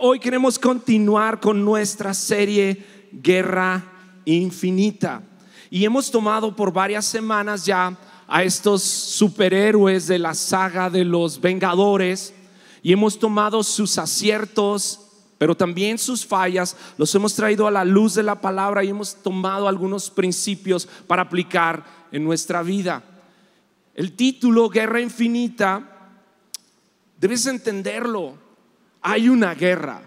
Hoy 0.00 0.20
queremos 0.20 0.58
continuar 0.58 1.40
con 1.40 1.64
nuestra 1.64 2.14
serie 2.14 2.86
Guerra 3.12 3.84
Infinita. 4.24 5.22
Y 5.70 5.84
hemos 5.84 6.10
tomado 6.10 6.54
por 6.54 6.72
varias 6.72 7.04
semanas 7.04 7.66
ya 7.66 7.98
a 8.28 8.44
estos 8.44 8.82
superhéroes 8.82 10.06
de 10.06 10.20
la 10.20 10.34
saga 10.34 10.88
de 10.88 11.04
los 11.04 11.40
Vengadores 11.40 12.32
y 12.82 12.92
hemos 12.92 13.18
tomado 13.18 13.64
sus 13.64 13.98
aciertos, 13.98 15.00
pero 15.38 15.56
también 15.56 15.98
sus 15.98 16.24
fallas, 16.24 16.76
los 16.96 17.14
hemos 17.14 17.34
traído 17.34 17.66
a 17.66 17.72
la 17.72 17.84
luz 17.84 18.14
de 18.14 18.22
la 18.22 18.40
palabra 18.40 18.84
y 18.84 18.90
hemos 18.90 19.16
tomado 19.16 19.66
algunos 19.66 20.10
principios 20.10 20.88
para 21.06 21.22
aplicar 21.22 21.84
en 22.12 22.22
nuestra 22.22 22.62
vida. 22.62 23.02
El 23.98 24.12
título 24.12 24.68
Guerra 24.68 25.00
Infinita, 25.00 25.82
debes 27.20 27.46
entenderlo, 27.46 28.38
hay 29.02 29.28
una 29.28 29.56
guerra, 29.56 30.00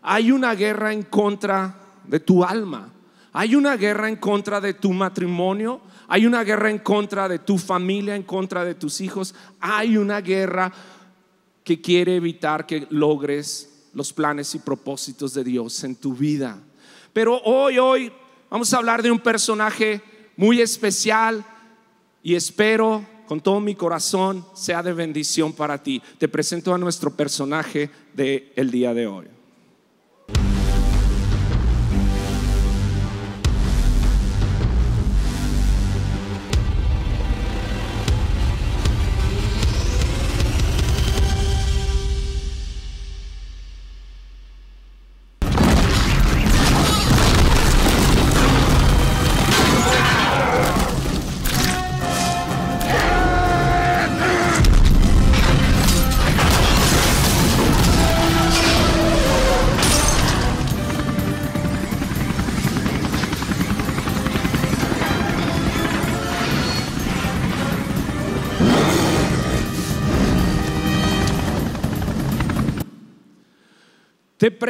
hay 0.00 0.32
una 0.32 0.54
guerra 0.54 0.94
en 0.94 1.02
contra 1.02 1.78
de 2.04 2.18
tu 2.18 2.42
alma, 2.42 2.90
hay 3.34 3.54
una 3.54 3.76
guerra 3.76 4.08
en 4.08 4.16
contra 4.16 4.58
de 4.58 4.72
tu 4.72 4.90
matrimonio, 4.94 5.82
hay 6.08 6.24
una 6.24 6.44
guerra 6.44 6.70
en 6.70 6.78
contra 6.78 7.28
de 7.28 7.38
tu 7.38 7.58
familia, 7.58 8.16
en 8.16 8.22
contra 8.22 8.64
de 8.64 8.74
tus 8.74 9.02
hijos, 9.02 9.34
hay 9.60 9.98
una 9.98 10.22
guerra 10.22 10.72
que 11.62 11.82
quiere 11.82 12.16
evitar 12.16 12.64
que 12.64 12.86
logres 12.88 13.90
los 13.92 14.14
planes 14.14 14.54
y 14.54 14.60
propósitos 14.60 15.34
de 15.34 15.44
Dios 15.44 15.84
en 15.84 15.94
tu 15.94 16.14
vida. 16.14 16.58
Pero 17.12 17.38
hoy, 17.42 17.78
hoy 17.78 18.10
vamos 18.48 18.72
a 18.72 18.78
hablar 18.78 19.02
de 19.02 19.10
un 19.10 19.20
personaje 19.20 20.00
muy 20.38 20.62
especial 20.62 21.44
y 22.22 22.34
espero 22.34 23.14
con 23.26 23.40
todo 23.40 23.60
mi 23.60 23.74
corazón 23.74 24.44
sea 24.54 24.82
de 24.82 24.92
bendición 24.92 25.52
para 25.52 25.82
ti. 25.82 26.02
Te 26.18 26.28
presento 26.28 26.72
a 26.72 26.78
nuestro 26.78 27.10
personaje 27.10 27.90
del 28.14 28.52
el 28.56 28.70
día 28.70 28.94
de 28.94 29.06
hoy. 29.06 29.35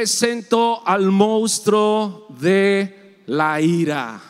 Te 0.06 0.10
presento 0.10 0.86
al 0.86 1.10
monstruo 1.10 2.28
de 2.38 3.24
la 3.26 3.60
ira 3.60 4.22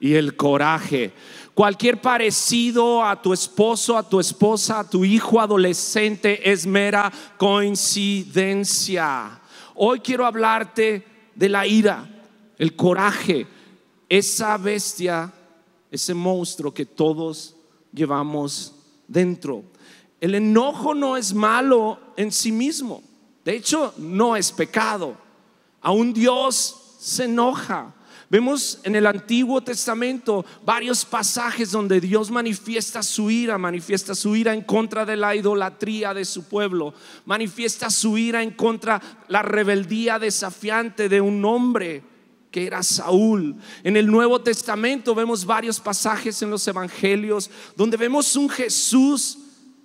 y 0.00 0.14
el 0.14 0.34
coraje. 0.34 1.12
Cualquier 1.52 2.00
parecido 2.00 3.04
a 3.04 3.20
tu 3.20 3.34
esposo, 3.34 3.98
a 3.98 4.08
tu 4.08 4.18
esposa, 4.18 4.80
a 4.80 4.88
tu 4.88 5.04
hijo 5.04 5.38
adolescente 5.38 6.50
es 6.50 6.66
mera 6.66 7.12
coincidencia. 7.36 9.42
Hoy 9.74 10.00
quiero 10.00 10.24
hablarte 10.24 11.04
de 11.34 11.48
la 11.50 11.66
ira, 11.66 12.08
el 12.56 12.74
coraje, 12.74 13.46
esa 14.08 14.56
bestia, 14.56 15.30
ese 15.90 16.14
monstruo 16.14 16.72
que 16.72 16.86
todos 16.86 17.56
llevamos 17.92 18.74
dentro. 19.06 19.64
El 20.18 20.34
enojo 20.34 20.94
no 20.94 21.18
es 21.18 21.34
malo 21.34 22.00
en 22.16 22.32
sí 22.32 22.50
mismo. 22.50 23.02
De 23.44 23.56
hecho, 23.56 23.94
no 23.96 24.36
es 24.36 24.52
pecado. 24.52 25.16
Aún 25.80 26.12
Dios 26.12 26.96
se 26.98 27.24
enoja. 27.24 27.94
Vemos 28.28 28.78
en 28.84 28.94
el 28.94 29.06
Antiguo 29.06 29.60
Testamento 29.60 30.44
varios 30.64 31.04
pasajes 31.04 31.72
donde 31.72 32.00
Dios 32.00 32.30
manifiesta 32.30 33.02
su 33.02 33.28
ira, 33.28 33.58
manifiesta 33.58 34.14
su 34.14 34.36
ira 34.36 34.54
en 34.54 34.62
contra 34.62 35.04
de 35.04 35.16
la 35.16 35.34
idolatría 35.34 36.14
de 36.14 36.24
su 36.24 36.44
pueblo, 36.44 36.94
manifiesta 37.24 37.90
su 37.90 38.16
ira 38.16 38.40
en 38.40 38.52
contra 38.52 39.02
la 39.26 39.42
rebeldía 39.42 40.20
desafiante 40.20 41.08
de 41.08 41.20
un 41.20 41.44
hombre 41.44 42.04
que 42.52 42.68
era 42.68 42.84
Saúl. 42.84 43.56
En 43.82 43.96
el 43.96 44.06
Nuevo 44.06 44.40
Testamento 44.40 45.12
vemos 45.12 45.44
varios 45.44 45.80
pasajes 45.80 46.40
en 46.42 46.50
los 46.50 46.66
evangelios 46.68 47.50
donde 47.74 47.96
vemos 47.96 48.36
un 48.36 48.48
Jesús 48.48 49.38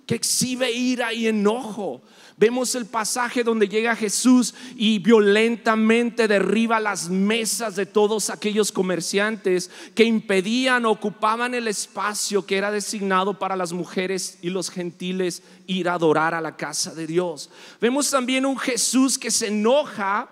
que 0.06 0.14
exhibe 0.14 0.70
ira 0.70 1.12
y 1.12 1.26
enojo. 1.26 2.00
Vemos 2.38 2.74
el 2.74 2.84
pasaje 2.84 3.42
donde 3.42 3.66
llega 3.66 3.96
Jesús 3.96 4.54
y 4.76 4.98
violentamente 4.98 6.28
derriba 6.28 6.78
las 6.80 7.08
mesas 7.08 7.76
de 7.76 7.86
todos 7.86 8.28
aquellos 8.28 8.72
comerciantes 8.72 9.70
que 9.94 10.04
impedían, 10.04 10.84
ocupaban 10.84 11.54
el 11.54 11.66
espacio 11.66 12.44
que 12.44 12.58
era 12.58 12.70
designado 12.70 13.38
para 13.38 13.56
las 13.56 13.72
mujeres 13.72 14.38
y 14.42 14.50
los 14.50 14.68
gentiles 14.68 15.42
ir 15.66 15.88
a 15.88 15.94
adorar 15.94 16.34
a 16.34 16.42
la 16.42 16.58
casa 16.58 16.94
de 16.94 17.06
Dios. 17.06 17.48
Vemos 17.80 18.10
también 18.10 18.44
un 18.44 18.58
Jesús 18.58 19.16
que 19.16 19.30
se 19.30 19.46
enoja 19.46 20.28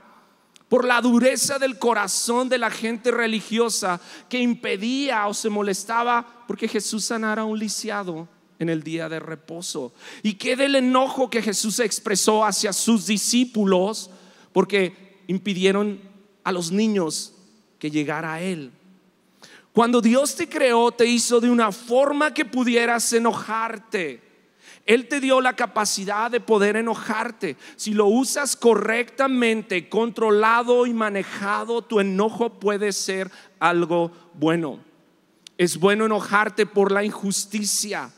por 0.69 0.85
la 0.85 1.01
dureza 1.01 1.59
del 1.59 1.79
corazón 1.79 2.51
de 2.51 2.59
la 2.59 2.71
gente 2.71 3.13
religiosa 3.13 3.99
que 4.29 4.41
impedía 4.41 5.27
o 5.27 5.33
se 5.33 5.49
molestaba 5.49 6.45
porque 6.47 6.69
Jesús 6.69 7.07
sanara 7.07 7.43
a 7.43 7.47
un 7.47 7.59
lisiado 7.59 8.29
en 8.59 8.69
el 8.69 8.83
día 8.83 9.09
de 9.09 9.21
reposo. 9.21 9.93
Y 10.23 10.35
que 10.35 10.57
del 10.57 10.77
enojo 10.77 11.31
que 11.31 11.43
Jesús 11.43 11.81
expresó 11.81 12.45
hacia 12.45 12.73
sus 12.73 13.07
discípulos 13.07 14.11
porque 14.53 15.23
impidieron 15.27 16.01
a 16.45 16.53
los 16.53 16.71
niños 16.71 17.35
que 17.79 17.91
llegara 17.91 18.35
a 18.35 18.43
Él. 18.43 18.71
Cuando 19.73 20.01
Dios 20.01 20.37
te 20.37 20.49
creó, 20.49 20.93
te 20.93 21.07
hizo 21.07 21.41
de 21.41 21.51
una 21.51 21.73
forma 21.73 22.33
que 22.33 22.45
pudieras 22.45 23.13
enojarte. 23.13 24.23
Él 24.87 25.09
te 25.09 25.19
dio 25.19 25.41
la 25.41 25.57
capacidad 25.57 26.31
de 26.31 26.41
poder 26.41 26.77
enojarte. 26.77 27.57
Si 27.75 27.93
lo 27.93 28.07
usas 28.07 28.55
correctamente, 28.55 29.89
controlado 29.89 30.87
y 30.87 30.93
manejado, 30.93 31.83
tu 31.83 32.01
enojo 32.01 32.61
puede 32.61 32.93
ser 32.93 33.31
algo 33.59 34.13
bueno. 34.35 34.79
Es 35.57 35.79
bueno 35.79 36.05
enojarte 36.07 36.67
por 36.67 36.93
la 36.93 37.03
injusticia 37.03 38.13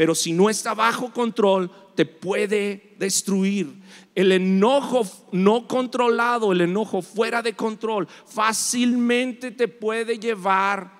pero 0.00 0.14
si 0.14 0.32
no 0.32 0.48
está 0.48 0.72
bajo 0.72 1.12
control, 1.12 1.70
te 1.94 2.06
puede 2.06 2.94
destruir. 2.98 3.82
El 4.14 4.32
enojo 4.32 5.06
no 5.32 5.68
controlado, 5.68 6.52
el 6.52 6.62
enojo 6.62 7.02
fuera 7.02 7.42
de 7.42 7.52
control, 7.52 8.08
fácilmente 8.08 9.50
te 9.50 9.68
puede 9.68 10.18
llevar 10.18 10.90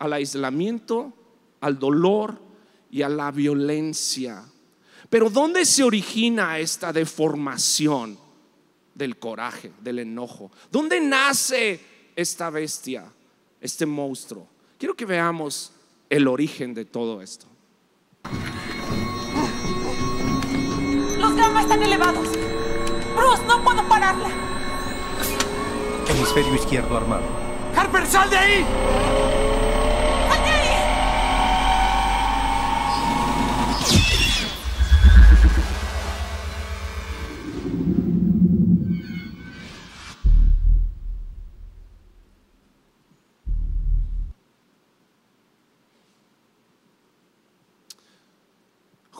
al 0.00 0.12
aislamiento, 0.12 1.12
al 1.60 1.78
dolor 1.78 2.42
y 2.90 3.02
a 3.02 3.08
la 3.08 3.30
violencia. 3.30 4.42
Pero 5.08 5.30
¿dónde 5.30 5.64
se 5.64 5.84
origina 5.84 6.58
esta 6.58 6.92
deformación 6.92 8.18
del 8.92 9.20
coraje, 9.20 9.70
del 9.80 10.00
enojo? 10.00 10.50
¿Dónde 10.72 10.98
nace 10.98 11.78
esta 12.16 12.50
bestia, 12.50 13.04
este 13.60 13.86
monstruo? 13.86 14.48
Quiero 14.76 14.96
que 14.96 15.06
veamos 15.06 15.70
el 16.10 16.26
origen 16.26 16.74
de 16.74 16.86
todo 16.86 17.22
esto. 17.22 17.46
Los 21.18 21.34
gamma 21.36 21.62
están 21.62 21.82
elevados. 21.82 22.28
Bruce, 23.16 23.42
no 23.46 23.62
puedo 23.62 23.86
pararla. 23.88 24.28
Hemisferio 26.08 26.54
izquierdo 26.54 26.96
armado. 26.96 27.24
¡Harper, 27.76 28.06
sal 28.06 28.30
de 28.30 28.38
ahí! 28.38 28.66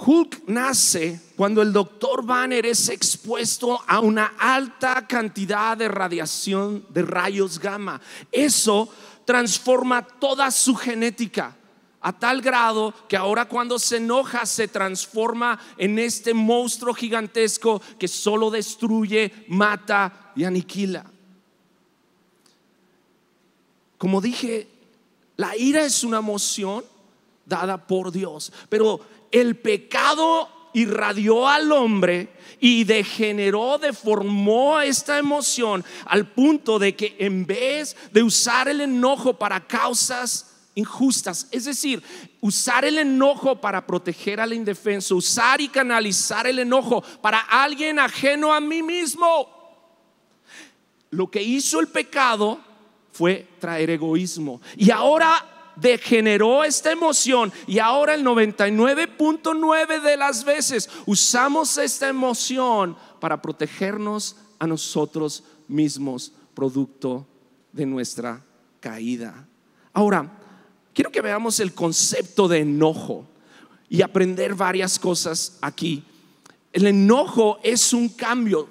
Hulk 0.09 0.45
nace 0.47 1.21
cuando 1.37 1.61
el 1.61 1.71
doctor 1.71 2.25
Banner 2.25 2.65
es 2.65 2.89
expuesto 2.89 3.79
a 3.87 4.01
una 4.01 4.37
alta 4.39 5.07
cantidad 5.07 5.77
de 5.77 5.87
radiación 5.87 6.87
de 6.89 7.03
rayos 7.03 7.59
gamma. 7.59 8.01
Eso 8.33 8.89
transforma 9.27 10.01
toda 10.01 10.51
su 10.51 10.75
genética. 10.75 11.55
a 12.01 12.13
tal 12.13 12.41
grado 12.41 12.95
que 13.09 13.17
ahora 13.17 13.47
cuando 13.47 13.77
se 13.79 13.97
enoja 13.97 14.47
se 14.47 14.69
transforma 14.69 15.59
en 15.77 15.99
este 15.99 16.33
monstruo 16.33 16.95
gigantesco 16.95 17.83
que 17.99 18.09
solo 18.09 18.51
destruye, 18.51 19.45
mata 19.49 20.33
y 20.37 20.45
aniquila. 20.45 21.05
Como 23.99 24.21
dije, 24.21 24.69
la 25.37 25.57
ira 25.57 25.83
es 25.83 26.03
una 26.05 26.19
emoción 26.19 26.85
dada 27.45 27.87
por 27.87 28.13
Dios, 28.13 28.53
pero 28.69 29.01
el 29.33 29.57
pecado 29.57 30.49
irradió 30.73 31.49
al 31.49 31.73
hombre 31.73 32.29
y 32.61 32.85
degeneró, 32.85 33.79
deformó 33.79 34.81
esta 34.81 35.19
emoción 35.19 35.85
al 36.07 36.27
punto 36.27 36.79
de 36.79 36.95
que 36.95 37.17
en 37.19 37.47
vez 37.47 37.97
de 38.13 38.23
usar 38.23 38.69
el 38.69 38.81
enojo 38.81 39.35
para 39.35 39.67
causas 39.67 40.55
injustas, 40.75 41.49
es 41.51 41.65
decir, 41.65 42.03
usar 42.41 42.85
el 42.85 42.99
enojo 42.99 43.61
para 43.61 43.85
proteger 43.85 44.41
al 44.41 44.53
indefenso, 44.53 45.17
usar 45.17 45.61
y 45.61 45.69
canalizar 45.69 46.47
el 46.47 46.61
enojo 46.61 47.03
para 47.21 47.41
alguien 47.41 47.99
ajeno 47.99 48.53
a 48.53 48.61
mí 48.61 48.83
mismo. 48.83 49.57
Lo 51.11 51.31
que 51.31 51.43
hizo 51.43 51.81
el 51.81 51.89
pecado 51.89 52.61
fue 53.13 53.49
traer 53.59 53.91
egoísmo. 53.91 54.61
Y 54.77 54.91
ahora 54.91 55.58
degeneró 55.81 56.65
esta 56.65 56.91
emoción 56.91 57.53
y 57.67 57.79
ahora 57.79 58.15
el 58.15 58.25
99.9 58.25 60.03
de 60.03 60.17
las 60.17 60.45
veces 60.45 60.89
usamos 61.07 61.77
esta 61.79 62.09
emoción 62.09 62.97
para 63.21 63.41
protegernos 63.41 64.37
a 64.59 64.67
nosotros 64.67 65.45
mismos, 65.69 66.33
producto 66.55 67.27
de 67.73 67.87
nuestra 67.87 68.43
caída. 68.81 69.47
Ahora, 69.93 70.31
quiero 70.95 71.11
que 71.11 71.21
veamos 71.21 71.61
el 71.61 71.75
concepto 71.75 72.49
de 72.49 72.61
enojo 72.61 73.27
y 73.89 74.03
aprender 74.03 74.55
varias 74.55 74.99
cosas 74.99 75.59
aquí. 75.61 76.05
El 76.73 76.87
enojo 76.87 77.59
es 77.63 77.93
un 77.93 78.09
cambio, 78.11 78.69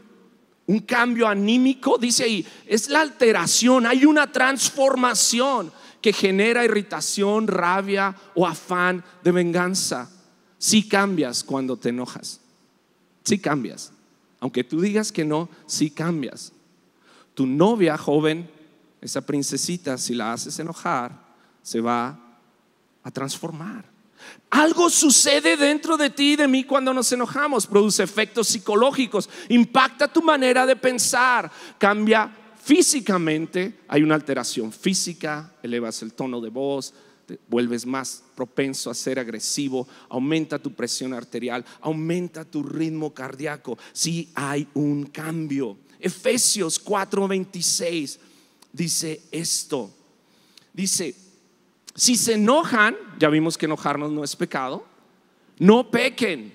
un 0.68 0.80
cambio 0.80 1.28
anímico, 1.28 1.98
dice 1.98 2.26
ahí, 2.26 2.46
es 2.66 2.90
la 2.90 3.02
alteración, 3.02 3.86
hay 3.86 4.06
una 4.06 4.32
transformación 4.32 5.72
que 6.08 6.14
genera 6.14 6.64
irritación, 6.64 7.48
rabia 7.48 8.16
o 8.34 8.48
afán 8.48 9.04
de 9.26 9.32
venganza. 9.34 10.10
Si 10.58 10.88
cambias 10.88 11.44
cuando 11.44 11.76
te 11.76 11.90
enojas. 11.90 12.40
Si 13.26 13.40
cambias. 13.40 13.92
Aunque 14.40 14.64
tú 14.64 14.80
digas 14.80 15.12
que 15.12 15.26
no, 15.26 15.50
si 15.66 15.90
cambias. 15.90 16.54
Tu 17.34 17.46
novia 17.46 17.98
joven, 17.98 18.50
esa 19.02 19.20
princesita, 19.20 19.98
si 19.98 20.16
la 20.16 20.32
haces 20.32 20.58
enojar, 20.60 21.12
se 21.62 21.82
va 21.82 22.18
a 23.04 23.12
transformar. 23.12 23.84
Algo 24.50 24.90
sucede 24.90 25.58
dentro 25.58 25.98
de 25.98 26.10
ti 26.10 26.32
y 26.32 26.36
de 26.38 26.48
mí 26.48 26.64
cuando 26.64 26.94
nos 26.94 27.12
enojamos, 27.12 27.68
produce 27.68 28.02
efectos 28.02 28.48
psicológicos, 28.48 29.30
impacta 29.50 30.08
tu 30.08 30.22
manera 30.22 30.66
de 30.66 30.78
pensar, 30.78 31.52
cambia 31.78 32.32
físicamente 32.68 33.80
hay 33.88 34.04
una 34.04 34.16
alteración 34.16 34.74
física, 34.74 35.54
elevas 35.64 36.02
el 36.02 36.12
tono 36.12 36.42
de 36.42 36.50
voz, 36.50 36.94
te 37.26 37.40
vuelves 37.48 37.86
más 37.86 38.26
propenso 38.36 38.92
a 38.92 38.94
ser 38.94 39.20
agresivo, 39.20 39.88
aumenta 40.10 40.60
tu 40.60 40.74
presión 40.74 41.14
arterial, 41.14 41.64
aumenta 41.80 42.44
tu 42.44 42.64
ritmo 42.64 43.14
cardíaco. 43.14 43.78
Si 43.94 44.30
hay 44.36 44.68
un 44.74 45.06
cambio. 45.06 45.78
Efesios 45.98 46.84
4:26 46.84 48.20
dice 48.74 49.22
esto. 49.32 49.90
Dice, 50.74 51.16
si 51.96 52.18
se 52.18 52.34
enojan, 52.34 52.98
ya 53.18 53.30
vimos 53.30 53.58
que 53.58 53.66
enojarnos 53.66 54.12
no 54.12 54.26
es 54.26 54.36
pecado, 54.36 54.86
no 55.58 55.90
pequen. 55.90 56.54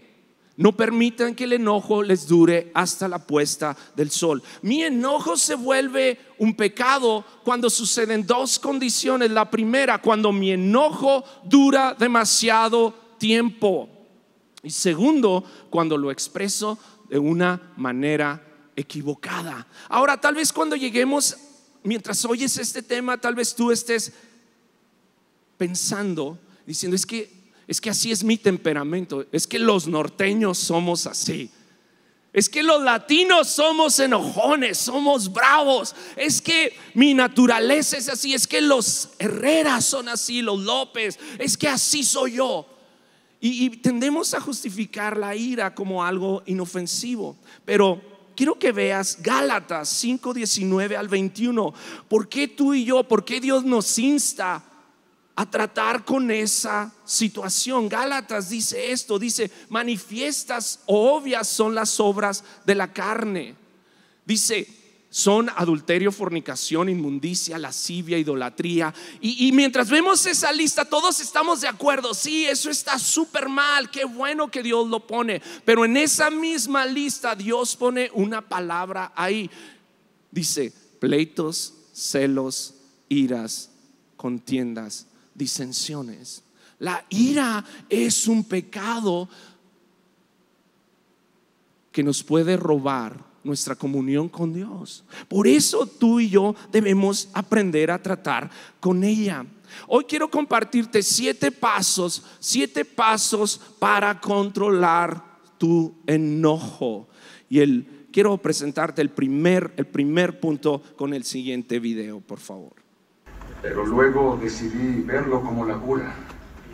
No 0.56 0.76
permitan 0.76 1.34
que 1.34 1.44
el 1.44 1.54
enojo 1.54 2.02
les 2.02 2.26
dure 2.26 2.70
hasta 2.74 3.08
la 3.08 3.18
puesta 3.18 3.76
del 3.96 4.10
sol. 4.10 4.42
Mi 4.60 4.82
enojo 4.82 5.36
se 5.36 5.54
vuelve 5.54 6.18
un 6.38 6.54
pecado 6.54 7.24
cuando 7.42 7.70
suceden 7.70 8.26
dos 8.26 8.58
condiciones. 8.58 9.30
La 9.30 9.50
primera, 9.50 10.02
cuando 10.02 10.30
mi 10.30 10.52
enojo 10.52 11.24
dura 11.44 11.96
demasiado 11.98 12.94
tiempo. 13.18 13.88
Y 14.62 14.70
segundo, 14.70 15.42
cuando 15.70 15.96
lo 15.96 16.10
expreso 16.10 16.78
de 17.08 17.18
una 17.18 17.72
manera 17.76 18.42
equivocada. 18.76 19.66
Ahora, 19.88 20.20
tal 20.20 20.34
vez 20.34 20.52
cuando 20.52 20.76
lleguemos, 20.76 21.36
mientras 21.82 22.24
oyes 22.24 22.58
este 22.58 22.82
tema, 22.82 23.18
tal 23.18 23.34
vez 23.34 23.54
tú 23.54 23.70
estés 23.70 24.12
pensando, 25.56 26.38
diciendo, 26.66 26.94
es 26.94 27.06
que 27.06 27.41
es 27.72 27.80
que 27.80 27.88
así 27.88 28.12
es 28.12 28.22
mi 28.22 28.36
temperamento, 28.36 29.24
es 29.32 29.46
que 29.46 29.58
los 29.58 29.86
norteños 29.86 30.58
somos 30.58 31.06
así. 31.06 31.50
Es 32.30 32.50
que 32.50 32.62
los 32.62 32.82
latinos 32.82 33.48
somos 33.48 33.98
enojones, 33.98 34.76
somos 34.76 35.32
bravos. 35.32 35.94
Es 36.14 36.42
que 36.42 36.76
mi 36.92 37.14
naturaleza 37.14 37.96
es 37.96 38.10
así. 38.10 38.34
Es 38.34 38.46
que 38.46 38.60
los 38.60 39.08
Herreras 39.18 39.86
son 39.86 40.10
así, 40.10 40.42
los 40.42 40.60
López. 40.60 41.18
Es 41.38 41.56
que 41.56 41.68
así 41.68 42.02
soy 42.02 42.32
yo. 42.32 42.66
Y, 43.40 43.70
tendemos 43.78 44.34
a 44.34 44.40
justificar 44.40 45.16
la 45.16 45.34
ira 45.34 45.74
como 45.74 46.04
algo 46.04 46.42
inofensivo. 46.44 47.38
Pero 47.64 48.02
quiero 48.36 48.58
que 48.58 48.72
veas 48.72 49.22
Gálatas 49.22 49.88
5, 49.88 50.34
19 50.34 50.94
al 50.94 51.08
21. 51.08 51.72
¿Por 52.06 52.28
qué 52.28 52.48
tú 52.48 52.74
y 52.74 52.84
yo, 52.84 53.04
por 53.04 53.24
qué 53.24 53.40
Dios 53.40 53.64
nos 53.64 53.98
insta 53.98 54.62
a 55.34 55.48
tratar 55.48 56.04
con 56.04 56.30
esa 56.30 56.92
situación. 57.04 57.88
Gálatas 57.88 58.50
dice 58.50 58.92
esto, 58.92 59.18
dice, 59.18 59.50
manifiestas 59.68 60.80
obvias 60.86 61.48
son 61.48 61.74
las 61.74 61.98
obras 62.00 62.44
de 62.66 62.74
la 62.74 62.92
carne. 62.92 63.56
Dice, 64.26 64.66
son 65.08 65.48
adulterio, 65.56 66.12
fornicación, 66.12 66.88
inmundicia, 66.88 67.58
lascivia, 67.58 68.18
idolatría. 68.18 68.94
Y, 69.20 69.48
y 69.48 69.52
mientras 69.52 69.88
vemos 69.88 70.24
esa 70.26 70.52
lista, 70.52 70.84
todos 70.84 71.20
estamos 71.20 71.62
de 71.62 71.68
acuerdo, 71.68 72.12
sí, 72.12 72.44
eso 72.44 72.70
está 72.70 72.98
súper 72.98 73.48
mal, 73.48 73.90
qué 73.90 74.04
bueno 74.04 74.50
que 74.50 74.62
Dios 74.62 74.88
lo 74.88 75.06
pone. 75.06 75.40
Pero 75.64 75.84
en 75.84 75.96
esa 75.96 76.30
misma 76.30 76.84
lista 76.84 77.34
Dios 77.34 77.74
pone 77.76 78.10
una 78.12 78.42
palabra 78.42 79.12
ahí. 79.16 79.50
Dice, 80.30 80.72
pleitos, 80.98 81.74
celos, 81.92 82.74
iras, 83.08 83.70
contiendas 84.16 85.06
disensiones. 85.34 86.42
La 86.78 87.04
ira 87.10 87.64
es 87.88 88.26
un 88.26 88.44
pecado 88.44 89.28
que 91.92 92.02
nos 92.02 92.22
puede 92.22 92.56
robar 92.56 93.24
nuestra 93.44 93.74
comunión 93.76 94.28
con 94.28 94.52
Dios. 94.52 95.04
Por 95.28 95.46
eso 95.46 95.86
tú 95.86 96.20
y 96.20 96.30
yo 96.30 96.54
debemos 96.70 97.28
aprender 97.32 97.90
a 97.90 98.02
tratar 98.02 98.50
con 98.80 99.04
ella. 99.04 99.44
Hoy 99.86 100.04
quiero 100.04 100.30
compartirte 100.30 101.02
siete 101.02 101.50
pasos, 101.50 102.22
siete 102.40 102.84
pasos 102.84 103.60
para 103.78 104.20
controlar 104.20 105.22
tu 105.58 105.94
enojo. 106.06 107.08
Y 107.48 107.60
el, 107.60 108.06
quiero 108.12 108.36
presentarte 108.38 109.02
el 109.02 109.10
primer, 109.10 109.72
el 109.76 109.86
primer 109.86 110.40
punto 110.40 110.82
con 110.96 111.14
el 111.14 111.24
siguiente 111.24 111.78
video, 111.78 112.20
por 112.20 112.38
favor 112.38 112.81
pero 113.62 113.86
luego 113.86 114.36
decidí 114.42 115.00
verlo 115.02 115.40
como 115.40 115.64
la 115.64 115.76
cura. 115.76 116.12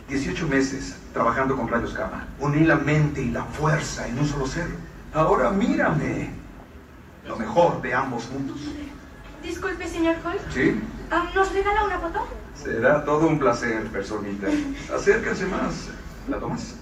18 0.09 0.47
meses 0.47 0.97
trabajando 1.13 1.55
con 1.55 1.67
rayos 1.67 1.93
gamma. 1.93 2.27
Uní 2.39 2.65
la 2.65 2.77
mente 2.77 3.21
y 3.21 3.29
la 3.29 3.43
fuerza 3.43 4.07
en 4.07 4.17
un 4.17 4.27
solo 4.27 4.47
ser. 4.47 4.67
Ahora 5.13 5.51
mírame. 5.51 6.31
Lo 7.27 7.35
mejor 7.35 7.79
de 7.83 7.93
ambos 7.93 8.27
mundos. 8.31 8.57
Disculpe, 9.43 9.87
señor 9.87 10.15
Hall. 10.25 10.39
¿Sí? 10.51 10.81
Ah, 11.11 11.29
¿Nos 11.35 11.53
regala 11.53 11.85
una 11.85 11.99
foto? 11.99 12.27
Será 12.55 13.05
todo 13.05 13.27
un 13.27 13.37
placer, 13.37 13.83
personita. 13.87 14.47
Acérquense 14.93 15.45
más. 15.45 15.89
¿La 16.27 16.39
tomas? 16.39 16.75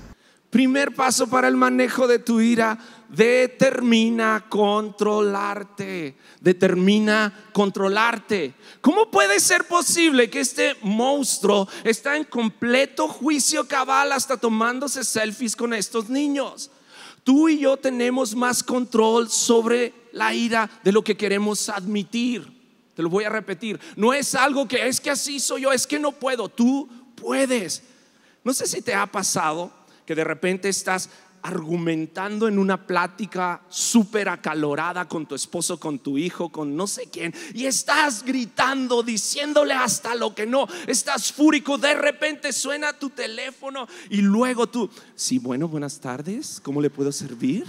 Primer 0.49 0.95
paso 0.95 1.27
para 1.27 1.49
el 1.49 1.57
manejo 1.57 2.07
de 2.07 2.19
tu 2.19 2.39
ira, 2.39 2.77
determina 3.09 4.45
controlarte, 4.47 6.15
determina 6.39 7.49
controlarte. 7.51 8.53
¿Cómo 8.79 9.11
puede 9.11 9.41
ser 9.41 9.65
posible 9.65 10.29
que 10.29 10.39
este 10.39 10.75
monstruo 10.81 11.67
está 11.83 12.15
en 12.15 12.23
completo 12.23 13.07
juicio 13.09 13.67
cabal 13.67 14.13
hasta 14.13 14.37
tomándose 14.37 15.03
selfies 15.03 15.55
con 15.55 15.73
estos 15.73 16.09
niños? 16.09 16.71
Tú 17.25 17.49
y 17.49 17.59
yo 17.59 17.75
tenemos 17.75 18.33
más 18.33 18.63
control 18.63 19.29
sobre 19.29 19.93
la 20.13 20.33
ira 20.33 20.69
de 20.81 20.93
lo 20.93 21.03
que 21.03 21.17
queremos 21.17 21.67
admitir. 21.67 22.47
Te 22.95 23.03
lo 23.03 23.09
voy 23.09 23.25
a 23.25 23.29
repetir. 23.29 23.79
No 23.97 24.13
es 24.13 24.33
algo 24.33 24.65
que 24.65 24.87
es 24.87 25.01
que 25.01 25.11
así 25.11 25.41
soy 25.41 25.63
yo, 25.63 25.73
es 25.73 25.85
que 25.85 25.99
no 25.99 26.13
puedo. 26.13 26.47
Tú 26.47 26.87
puedes. 27.15 27.83
No 28.45 28.53
sé 28.53 28.65
si 28.65 28.81
te 28.81 28.93
ha 28.93 29.05
pasado 29.05 29.76
que 30.07 30.15
de 30.15 30.23
repente 30.23 30.69
estás 30.69 31.09
argumentando 31.43 32.47
en 32.47 32.57
una 32.57 32.87
plática 32.87 33.61
súper 33.69 34.27
acalorada 34.29 35.07
con 35.07 35.25
tu 35.25 35.35
esposo, 35.35 35.79
con 35.79 35.99
tu 35.99 36.17
hijo, 36.17 36.49
con 36.49 36.75
no 36.75 36.87
sé 36.87 37.09
quién, 37.11 37.33
y 37.53 37.65
estás 37.65 38.23
gritando, 38.23 39.03
diciéndole 39.03 39.73
hasta 39.73 40.15
lo 40.15 40.33
que 40.33 40.45
no, 40.45 40.67
estás 40.87 41.31
fúrico, 41.31 41.77
de 41.77 41.93
repente 41.93 42.51
suena 42.51 42.93
tu 42.93 43.09
teléfono 43.11 43.87
y 44.09 44.21
luego 44.21 44.67
tú, 44.67 44.89
sí, 45.15 45.39
bueno, 45.39 45.67
buenas 45.67 45.99
tardes, 45.99 46.59
¿cómo 46.63 46.81
le 46.81 46.89
puedo 46.89 47.11
servir? 47.11 47.65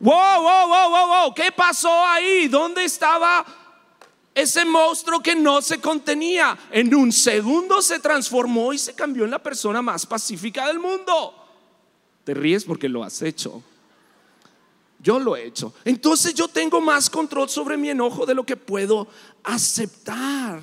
Wow, 0.00 0.42
wow, 0.42 0.68
wow, 0.68 0.90
wow, 0.90 1.06
wow, 1.08 1.34
¿qué 1.34 1.50
pasó 1.50 1.90
ahí? 2.06 2.48
¿Dónde 2.48 2.84
estaba 2.84 3.44
ese 4.34 4.64
monstruo 4.64 5.20
que 5.20 5.34
no 5.34 5.60
se 5.62 5.80
contenía? 5.80 6.56
En 6.70 6.94
un 6.94 7.10
segundo 7.10 7.82
se 7.82 7.98
transformó 7.98 8.72
y 8.72 8.78
se 8.78 8.94
cambió 8.94 9.24
en 9.24 9.30
la 9.30 9.42
persona 9.42 9.82
más 9.82 10.06
pacífica 10.06 10.66
del 10.66 10.78
mundo. 10.78 11.47
Te 12.28 12.34
ríes 12.34 12.66
porque 12.66 12.90
lo 12.90 13.02
has 13.02 13.22
hecho. 13.22 13.62
Yo 15.02 15.18
lo 15.18 15.34
he 15.34 15.46
hecho. 15.46 15.72
Entonces 15.82 16.34
yo 16.34 16.46
tengo 16.46 16.78
más 16.78 17.08
control 17.08 17.48
sobre 17.48 17.78
mi 17.78 17.88
enojo 17.88 18.26
de 18.26 18.34
lo 18.34 18.44
que 18.44 18.54
puedo 18.54 19.08
aceptar. 19.42 20.60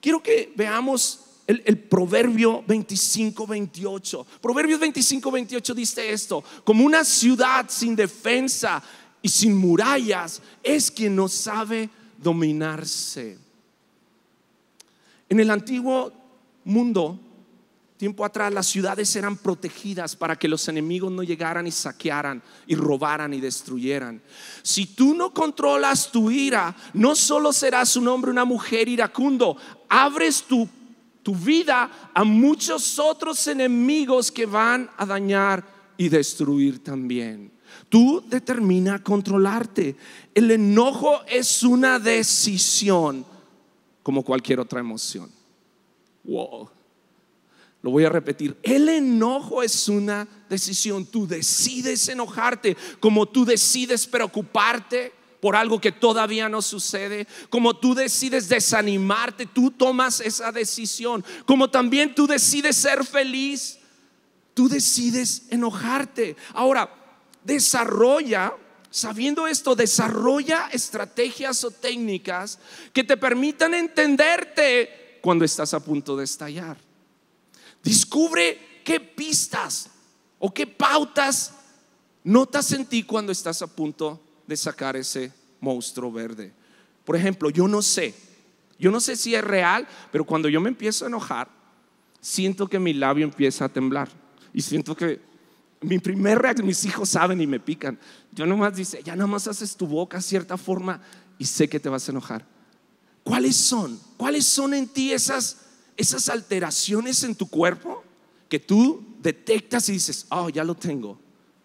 Quiero 0.00 0.20
que 0.20 0.52
veamos 0.56 1.20
el, 1.46 1.78
proverbio 1.78 2.64
25, 2.66 3.46
28. 3.46 4.26
Proverbios 4.40 4.80
25, 4.80 5.30
28 5.30 5.72
dice 5.72 6.10
esto, 6.10 6.42
como 6.64 6.84
una 6.84 7.04
ciudad 7.04 7.66
sin 7.68 7.94
defensa 7.94 8.82
y 9.22 9.28
sin 9.28 9.56
murallas 9.56 10.42
es 10.64 10.90
quien 10.90 11.14
no 11.14 11.28
sabe 11.28 11.88
dominarse. 12.20 13.38
En 15.28 15.38
el 15.38 15.48
antiguo 15.48 16.12
mundo, 16.64 17.20
tiempo 17.98 18.24
atrás, 18.24 18.54
las 18.54 18.66
ciudades 18.66 19.14
eran 19.16 19.36
protegidas 19.36 20.16
para 20.16 20.36
que 20.36 20.48
los 20.48 20.66
enemigos 20.68 21.12
no 21.12 21.22
llegaran 21.22 21.66
y 21.66 21.70
saquearan 21.70 22.42
y 22.66 22.74
robaran 22.74 23.34
y 23.34 23.40
destruyeran. 23.40 24.22
Si 24.62 24.86
tú 24.86 25.14
no 25.14 25.34
controlas 25.34 26.10
tu 26.10 26.30
ira, 26.30 26.74
no 26.94 27.14
solo 27.14 27.52
serás 27.52 27.96
un 27.96 28.08
hombre, 28.08 28.30
una 28.30 28.44
mujer 28.44 28.88
iracundo, 28.88 29.56
abres 29.88 30.44
tu, 30.44 30.66
tu 31.22 31.34
vida 31.34 32.10
a 32.14 32.24
muchos 32.24 32.98
otros 32.98 33.46
enemigos 33.48 34.32
que 34.32 34.46
van 34.46 34.88
a 34.96 35.04
dañar 35.04 35.64
y 35.96 36.08
destruir 36.08 36.82
también. 36.82 37.50
Tú 37.88 38.22
determina 38.26 39.02
controlarte. 39.02 39.96
El 40.34 40.50
enojo 40.50 41.20
es 41.26 41.62
una 41.62 41.98
decisión 41.98 43.26
como 44.02 44.22
cualquier 44.22 44.60
otra 44.60 44.80
emoción. 44.80 45.30
Wow. 46.24 46.77
Lo 47.82 47.90
voy 47.90 48.04
a 48.04 48.08
repetir. 48.08 48.56
El 48.62 48.88
enojo 48.88 49.62
es 49.62 49.88
una 49.88 50.26
decisión. 50.48 51.06
Tú 51.06 51.26
decides 51.26 52.08
enojarte 52.08 52.76
como 52.98 53.26
tú 53.26 53.44
decides 53.44 54.06
preocuparte 54.06 55.12
por 55.40 55.54
algo 55.54 55.80
que 55.80 55.92
todavía 55.92 56.48
no 56.48 56.62
sucede, 56.62 57.26
como 57.48 57.76
tú 57.76 57.94
decides 57.94 58.48
desanimarte, 58.48 59.46
tú 59.46 59.70
tomas 59.70 60.20
esa 60.20 60.50
decisión, 60.50 61.24
como 61.46 61.70
también 61.70 62.14
tú 62.14 62.26
decides 62.26 62.76
ser 62.76 63.04
feliz, 63.04 63.78
tú 64.54 64.68
decides 64.68 65.44
enojarte. 65.50 66.36
Ahora, 66.54 66.92
desarrolla, 67.44 68.52
sabiendo 68.90 69.46
esto, 69.46 69.76
desarrolla 69.76 70.68
estrategias 70.72 71.62
o 71.62 71.70
técnicas 71.70 72.58
que 72.92 73.04
te 73.04 73.16
permitan 73.16 73.74
entenderte 73.74 75.20
cuando 75.22 75.44
estás 75.44 75.72
a 75.74 75.80
punto 75.80 76.16
de 76.16 76.24
estallar. 76.24 76.87
Descubre 77.82 78.82
qué 78.84 79.00
pistas 79.00 79.90
o 80.38 80.52
qué 80.52 80.66
pautas 80.66 81.52
notas 82.24 82.72
en 82.72 82.86
ti 82.86 83.02
cuando 83.02 83.32
estás 83.32 83.62
a 83.62 83.66
punto 83.66 84.20
de 84.46 84.56
sacar 84.56 84.96
ese 84.96 85.32
monstruo 85.60 86.12
verde. 86.12 86.52
Por 87.04 87.16
ejemplo, 87.16 87.50
yo 87.50 87.66
no 87.68 87.82
sé, 87.82 88.14
yo 88.78 88.90
no 88.90 89.00
sé 89.00 89.16
si 89.16 89.34
es 89.34 89.42
real, 89.42 89.86
pero 90.12 90.24
cuando 90.24 90.48
yo 90.48 90.60
me 90.60 90.68
empiezo 90.68 91.04
a 91.04 91.08
enojar, 91.08 91.48
siento 92.20 92.68
que 92.68 92.78
mi 92.78 92.92
labio 92.92 93.24
empieza 93.24 93.64
a 93.64 93.68
temblar 93.68 94.08
y 94.52 94.62
siento 94.62 94.94
que 94.94 95.20
mi 95.80 95.98
primer 95.98 96.38
reacción, 96.38 96.66
mis 96.66 96.84
hijos 96.84 97.10
saben 97.10 97.40
y 97.40 97.46
me 97.46 97.60
pican. 97.60 97.98
Yo 98.32 98.46
nomás 98.46 98.74
dice, 98.74 99.00
ya 99.04 99.14
nomás 99.14 99.46
haces 99.46 99.76
tu 99.76 99.86
boca 99.86 100.20
cierta 100.20 100.56
forma 100.56 101.00
y 101.38 101.44
sé 101.44 101.68
que 101.68 101.80
te 101.80 101.88
vas 101.88 102.08
a 102.08 102.12
enojar. 102.12 102.44
¿Cuáles 103.22 103.56
son? 103.56 104.00
¿Cuáles 104.16 104.46
son 104.46 104.74
en 104.74 104.88
ti 104.88 105.12
esas, 105.12 105.58
esas 105.98 106.28
alteraciones 106.28 107.22
en 107.24 107.34
tu 107.34 107.48
cuerpo 107.48 108.02
que 108.48 108.60
tú 108.60 109.04
detectas 109.20 109.88
y 109.88 109.92
dices, 109.92 110.26
oh, 110.30 110.48
ya 110.48 110.64
lo 110.64 110.74
tengo, 110.74 111.18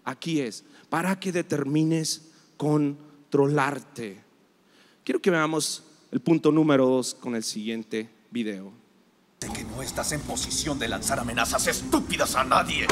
aquí 0.04 0.42
es, 0.42 0.66
para 0.90 1.18
que 1.18 1.32
determines 1.32 2.30
controlarte? 2.58 4.22
Quiero 5.04 5.22
que 5.22 5.30
veamos 5.30 5.84
el 6.12 6.20
punto 6.20 6.52
número 6.52 6.88
dos 6.88 7.13
con 7.13 7.36
el 7.36 7.44
siguiente 7.44 8.10
video. 8.32 8.74
De 9.40 9.48
que 9.54 9.63
no 9.66 9.82
estás 9.82 10.12
en 10.13 10.22
posición 10.22 10.80
de 10.80 10.88
lanzar 10.88 11.20
amenazas 11.20 11.68
estúpidas 11.68 12.36
a 12.36 12.44
nadie. 12.44 12.88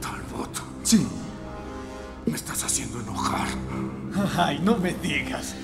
Talbot, 0.00 0.62
sí. 0.82 1.06
Me 2.26 2.36
estás 2.36 2.62
haciendo 2.64 3.00
enojar. 3.00 3.48
Ay, 4.36 4.58
no 4.58 4.76
me 4.76 4.92
digas. 4.94 5.54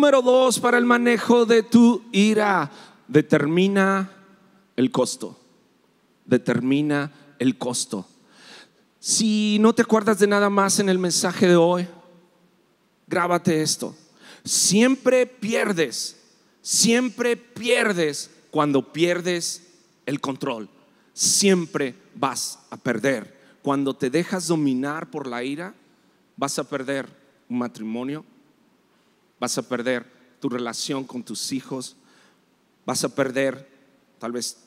Número 0.00 0.22
dos 0.22 0.58
para 0.58 0.78
el 0.78 0.86
manejo 0.86 1.44
de 1.44 1.62
tu 1.62 2.02
ira. 2.10 2.70
Determina 3.06 4.10
el 4.74 4.90
costo. 4.90 5.38
Determina 6.24 7.12
el 7.38 7.58
costo. 7.58 8.06
Si 8.98 9.58
no 9.60 9.74
te 9.74 9.82
acuerdas 9.82 10.18
de 10.18 10.26
nada 10.26 10.48
más 10.48 10.78
en 10.78 10.88
el 10.88 10.98
mensaje 10.98 11.46
de 11.46 11.56
hoy, 11.56 11.86
grábate 13.08 13.60
esto. 13.60 13.94
Siempre 14.42 15.26
pierdes, 15.26 16.18
siempre 16.62 17.36
pierdes 17.36 18.30
cuando 18.50 18.94
pierdes 18.94 19.66
el 20.06 20.18
control. 20.18 20.70
Siempre 21.12 21.94
vas 22.14 22.58
a 22.70 22.78
perder. 22.78 23.38
Cuando 23.60 23.94
te 23.94 24.08
dejas 24.08 24.46
dominar 24.46 25.10
por 25.10 25.26
la 25.26 25.44
ira, 25.44 25.74
vas 26.38 26.58
a 26.58 26.64
perder 26.64 27.06
un 27.50 27.58
matrimonio, 27.58 28.24
vas 29.40 29.56
a 29.58 29.62
perder 29.62 30.06
tu 30.38 30.48
relación 30.48 31.04
con 31.04 31.24
tus 31.24 31.50
hijos, 31.52 31.96
vas 32.86 33.02
a 33.02 33.14
perder 33.14 33.68
tal 34.18 34.32
vez 34.32 34.58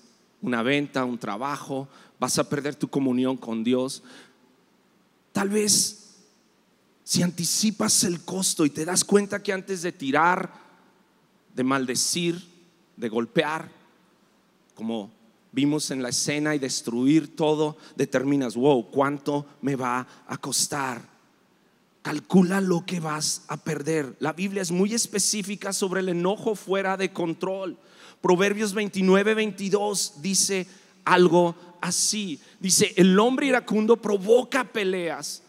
una 0.41 0.63
venta, 0.63 1.05
un 1.05 1.17
trabajo, 1.17 1.87
vas 2.19 2.37
a 2.39 2.49
perder 2.49 2.75
tu 2.75 2.89
comunión 2.89 3.37
con 3.37 3.63
Dios. 3.63 4.03
Tal 5.31 5.49
vez 5.49 6.15
si 7.03 7.21
anticipas 7.21 8.03
el 8.03 8.21
costo 8.21 8.65
y 8.65 8.69
te 8.69 8.85
das 8.85 9.03
cuenta 9.03 9.41
que 9.43 9.53
antes 9.53 9.81
de 9.81 9.91
tirar, 9.91 10.51
de 11.55 11.63
maldecir, 11.63 12.41
de 12.97 13.09
golpear, 13.09 13.69
como 14.73 15.11
vimos 15.51 15.91
en 15.91 16.01
la 16.01 16.09
escena 16.09 16.55
y 16.55 16.59
destruir 16.59 17.35
todo, 17.35 17.77
determinas, 17.95 18.55
wow, 18.55 18.89
¿cuánto 18.89 19.45
me 19.61 19.75
va 19.75 20.07
a 20.27 20.37
costar? 20.37 21.12
Calcula 22.03 22.59
lo 22.59 22.85
que 22.85 22.99
vas 22.99 23.43
a 23.47 23.55
perder. 23.55 24.17
La 24.19 24.33
Biblia 24.33 24.61
es 24.61 24.71
muy 24.71 24.93
específica 24.93 25.71
sobre 25.71 26.01
el 26.01 26.09
enojo 26.09 26.53
fuera 26.53 26.97
de 26.97 27.13
control. 27.13 27.77
Proverbios 28.21 28.73
29, 28.73 29.33
22 29.33 30.21
dice 30.21 30.67
algo 31.05 31.55
así. 31.79 32.41
Dice, 32.59 32.93
el 32.97 33.17
hombre 33.17 33.47
iracundo 33.47 34.01
provoca 34.01 34.65
peleas 34.65 35.43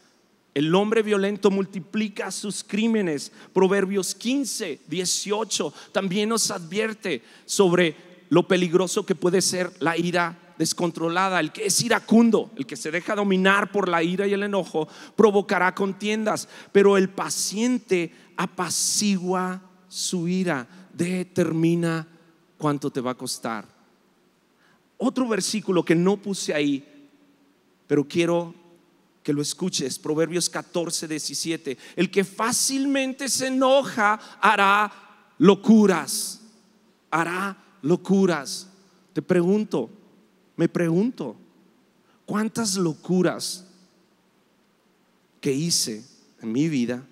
El 0.55 0.73
hombre 0.77 1.03
violento 1.03 1.51
multiplica 1.51 2.31
sus 2.31 2.63
crímenes. 2.63 3.33
Proverbios 3.53 4.15
15, 4.15 4.83
18 4.87 5.75
también 5.91 6.29
nos 6.29 6.53
advierte 6.53 7.23
sobre 7.47 7.97
lo 8.29 8.47
peligroso 8.47 9.05
que 9.05 9.17
puede 9.17 9.43
ser 9.43 9.73
la 9.81 9.99
ira 9.99 10.39
descontrolada. 10.59 11.41
El 11.41 11.53
que 11.53 11.67
es 11.67 11.81
iracundo, 11.83 12.51
el 12.57 12.67
que 12.67 12.77
se 12.77 12.91
deja 12.91 13.15
dominar 13.15 13.73
por 13.73 13.89
la 13.89 14.03
ira 14.03 14.27
y 14.27 14.33
el 14.33 14.43
enojo, 14.43 14.89
provocará 15.17 15.75
contiendas. 15.75 16.49
Pero 16.73 16.97
el 16.97 17.09
paciente 17.09 18.13
apacigua 18.37 19.63
su 19.89 20.29
ira, 20.29 20.67
determina 20.93 22.07
cuánto 22.59 22.91
te 22.91 23.01
va 23.01 23.13
a 23.13 23.17
costar. 23.17 23.67
Otro 24.97 25.29
versículo 25.29 25.85
que 25.85 25.95
no 25.95 26.17
puse 26.17 26.55
ahí, 26.55 27.09
pero 27.87 28.07
quiero 28.07 28.55
que 29.23 29.33
lo 29.33 29.43
escuches, 29.43 29.99
Proverbios 29.99 30.51
14, 30.51 31.09
17. 31.09 31.79
El 31.97 32.11
que 32.11 32.25
fácilmente 32.25 33.29
se 33.29 33.49
enoja 33.49 34.21
hará 34.41 34.93
locuras, 35.39 36.43
hará 37.11 37.57
locuras. 37.83 38.69
Te 39.13 39.23
pregunto, 39.23 39.91
me 40.57 40.69
pregunto, 40.69 41.37
¿cuántas 42.27 42.77
locuras 42.77 43.67
que 45.41 45.53
hice 45.53 46.05
en 46.41 46.53
mi 46.53 46.69
vida 46.69 47.05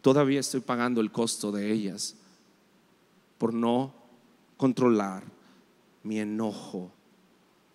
todavía 0.00 0.40
estoy 0.40 0.60
pagando 0.60 1.00
el 1.00 1.12
costo 1.12 1.52
de 1.52 1.70
ellas 1.70 2.14
por 3.36 3.52
no 3.52 3.92
controlar 4.56 5.24
mi 6.02 6.18
enojo? 6.18 6.90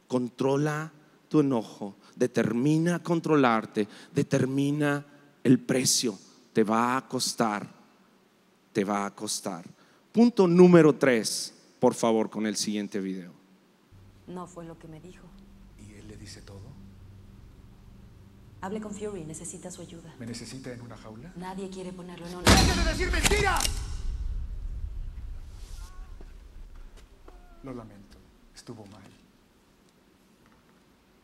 Controla 0.07 0.91
tu 1.29 1.39
enojo, 1.39 1.95
determina 2.15 3.01
controlarte, 3.01 3.87
determina 4.13 5.05
el 5.43 5.59
precio, 5.59 6.17
te 6.53 6.63
va 6.63 6.97
a 6.97 7.07
costar, 7.07 7.67
te 8.71 8.83
va 8.83 9.05
a 9.05 9.15
costar. 9.15 9.65
Punto 10.11 10.47
número 10.47 10.93
tres, 10.95 11.53
por 11.79 11.93
favor, 11.93 12.29
con 12.29 12.45
el 12.45 12.55
siguiente 12.55 12.99
video. 12.99 13.42
No 14.27 14.47
fue 14.47 14.65
lo 14.65 14.77
que 14.79 14.87
me 14.87 14.99
dijo. 14.99 15.27
¿Y 15.79 15.93
él 15.93 16.07
le 16.07 16.17
dice 16.17 16.41
todo? 16.41 16.61
Hable 18.61 18.79
con 18.79 18.93
Fury, 18.93 19.25
necesita 19.25 19.69
su 19.69 19.81
ayuda. 19.81 20.15
¿Me 20.19 20.25
necesita 20.25 20.71
en 20.71 20.81
una 20.81 20.95
jaula? 20.95 21.33
Nadie 21.35 21.69
quiere 21.69 21.91
ponerlo 21.91 22.25
en 22.27 22.37
un... 22.37 22.43
¡Deje 22.45 22.79
de 22.79 22.89
decir 22.89 23.11
mentiras! 23.11 23.65
Lo 27.63 27.73
lamento, 27.73 28.17
estuvo 28.55 28.85
mal. 28.85 29.03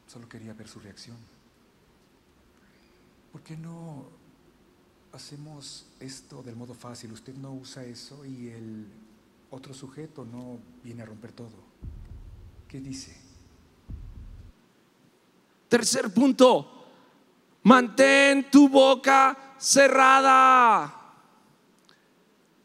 Solo 0.08 0.27
quería 0.27 0.53
ver 0.53 0.68
su 0.68 0.79
reacción. 0.79 1.15
¿Por 3.32 3.41
qué 3.41 3.56
no 3.56 4.10
hacemos 5.13 5.86
esto 6.00 6.44
del 6.44 6.56
modo 6.56 6.74
fácil? 6.74 7.12
Usted 7.13 7.36
no 7.36 7.53
usa 7.53 7.86
eso 7.86 8.25
y 8.25 8.50
el 8.50 8.88
otro 9.51 9.74
sujeto 9.74 10.25
no 10.25 10.60
viene 10.84 11.03
a 11.03 11.06
romper 11.06 11.32
todo. 11.32 11.70
¿Qué 12.69 12.79
dice? 12.79 13.17
Tercer 15.67 16.13
punto, 16.13 16.85
mantén 17.63 18.45
tu 18.51 18.69
boca 18.69 19.55
cerrada. 19.57 20.93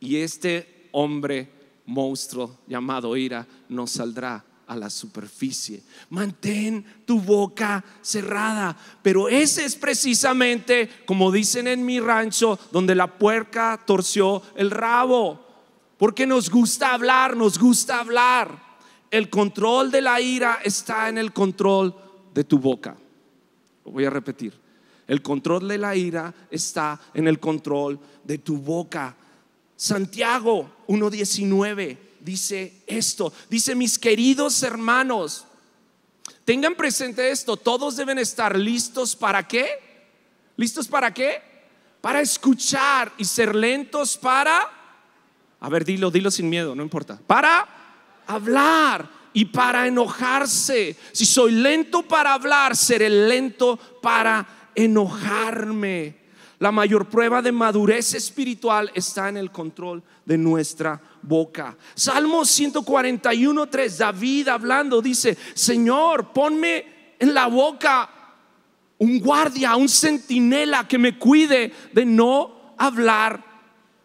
Y 0.00 0.16
este 0.16 0.90
hombre 0.92 1.48
monstruo 1.86 2.58
llamado 2.66 3.16
ira 3.16 3.46
no 3.70 3.86
saldrá 3.86 4.44
a 4.66 4.76
la 4.76 4.90
superficie. 4.90 5.82
Mantén 6.10 6.84
tu 7.06 7.18
boca 7.18 7.82
cerrada. 8.02 8.76
Pero 9.02 9.30
ese 9.30 9.64
es 9.64 9.74
precisamente, 9.74 10.90
como 11.06 11.32
dicen 11.32 11.66
en 11.66 11.84
mi 11.84 11.98
rancho, 11.98 12.58
donde 12.72 12.94
la 12.94 13.18
puerca 13.18 13.80
torció 13.86 14.42
el 14.54 14.70
rabo. 14.70 15.40
Porque 15.96 16.26
nos 16.26 16.50
gusta 16.50 16.92
hablar, 16.92 17.34
nos 17.38 17.58
gusta 17.58 18.00
hablar. 18.00 18.63
El 19.14 19.30
control 19.30 19.92
de 19.92 20.00
la 20.00 20.20
ira 20.20 20.58
está 20.64 21.08
en 21.08 21.18
el 21.18 21.32
control 21.32 21.94
de 22.34 22.42
tu 22.42 22.58
boca. 22.58 22.96
Lo 23.84 23.92
voy 23.92 24.04
a 24.04 24.10
repetir. 24.10 24.52
El 25.06 25.22
control 25.22 25.68
de 25.68 25.78
la 25.78 25.94
ira 25.94 26.34
está 26.50 27.00
en 27.14 27.28
el 27.28 27.38
control 27.38 28.00
de 28.24 28.38
tu 28.38 28.56
boca. 28.56 29.14
Santiago 29.76 30.68
1.19 30.88 31.96
dice 32.18 32.82
esto. 32.88 33.32
Dice, 33.48 33.76
mis 33.76 34.00
queridos 34.00 34.60
hermanos, 34.64 35.44
tengan 36.44 36.74
presente 36.74 37.30
esto, 37.30 37.56
todos 37.56 37.94
deben 37.94 38.18
estar 38.18 38.58
listos 38.58 39.14
para 39.14 39.46
qué? 39.46 39.68
¿Listos 40.56 40.88
para 40.88 41.14
qué? 41.14 41.40
Para 42.00 42.20
escuchar 42.20 43.12
y 43.16 43.24
ser 43.24 43.54
lentos 43.54 44.16
para... 44.16 44.68
A 45.60 45.68
ver, 45.68 45.84
dilo, 45.84 46.10
dilo 46.10 46.32
sin 46.32 46.50
miedo, 46.50 46.74
no 46.74 46.82
importa. 46.82 47.20
Para 47.28 47.83
hablar 48.26 49.08
y 49.32 49.46
para 49.46 49.86
enojarse. 49.86 50.96
Si 51.12 51.26
soy 51.26 51.52
lento 51.52 52.02
para 52.02 52.34
hablar, 52.34 52.76
seré 52.76 53.10
lento 53.10 53.78
para 54.00 54.70
enojarme. 54.74 56.24
La 56.60 56.72
mayor 56.72 57.10
prueba 57.10 57.42
de 57.42 57.52
madurez 57.52 58.14
espiritual 58.14 58.90
está 58.94 59.28
en 59.28 59.36
el 59.36 59.50
control 59.50 60.02
de 60.24 60.38
nuestra 60.38 61.00
boca. 61.20 61.76
Salmo 61.94 62.44
141, 62.44 63.66
3, 63.66 63.98
David 63.98 64.48
hablando 64.48 65.02
dice, 65.02 65.36
Señor, 65.54 66.32
ponme 66.32 67.14
en 67.18 67.34
la 67.34 67.48
boca 67.48 68.08
un 68.98 69.18
guardia, 69.18 69.76
un 69.76 69.88
centinela 69.88 70.86
que 70.86 70.96
me 70.96 71.18
cuide 71.18 71.72
de 71.92 72.06
no 72.06 72.74
hablar 72.78 73.44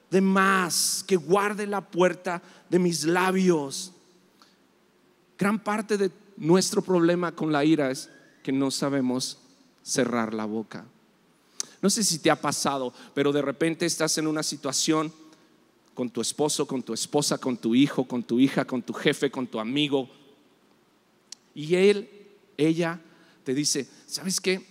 de 0.10 0.22
más, 0.22 1.04
que 1.08 1.16
guarde 1.16 1.68
la 1.68 1.82
puerta 1.82 2.42
de 2.70 2.80
mis 2.80 3.04
labios. 3.06 3.94
Gran 5.40 5.64
parte 5.64 5.98
de 5.98 6.12
nuestro 6.36 6.82
problema 6.82 7.32
con 7.32 7.54
la 7.54 7.64
ira 7.64 7.90
es 7.90 8.10
que 8.44 8.52
no 8.52 8.70
sabemos 8.70 9.40
cerrar 9.82 10.34
la 10.34 10.44
boca. 10.44 10.86
No 11.82 11.90
sé 11.90 12.04
si 12.04 12.20
te 12.20 12.30
ha 12.30 12.40
pasado, 12.40 12.94
pero 13.14 13.32
de 13.32 13.42
repente 13.42 13.86
estás 13.86 14.18
en 14.18 14.28
una 14.28 14.44
situación 14.44 15.14
con 15.94 16.10
tu 16.10 16.20
esposo, 16.20 16.68
con 16.68 16.84
tu 16.84 16.94
esposa, 16.94 17.38
con 17.38 17.56
tu 17.56 17.74
hijo, 17.74 18.04
con 18.06 18.22
tu 18.22 18.38
hija, 18.38 18.66
con 18.66 18.82
tu 18.82 18.94
jefe, 18.94 19.32
con 19.32 19.48
tu 19.48 19.60
amigo. 19.60 20.10
Y 21.56 21.74
él, 21.76 22.10
ella 22.58 23.00
te 23.46 23.54
dice, 23.54 23.88
¿sabes 24.08 24.42
qué? 24.42 24.66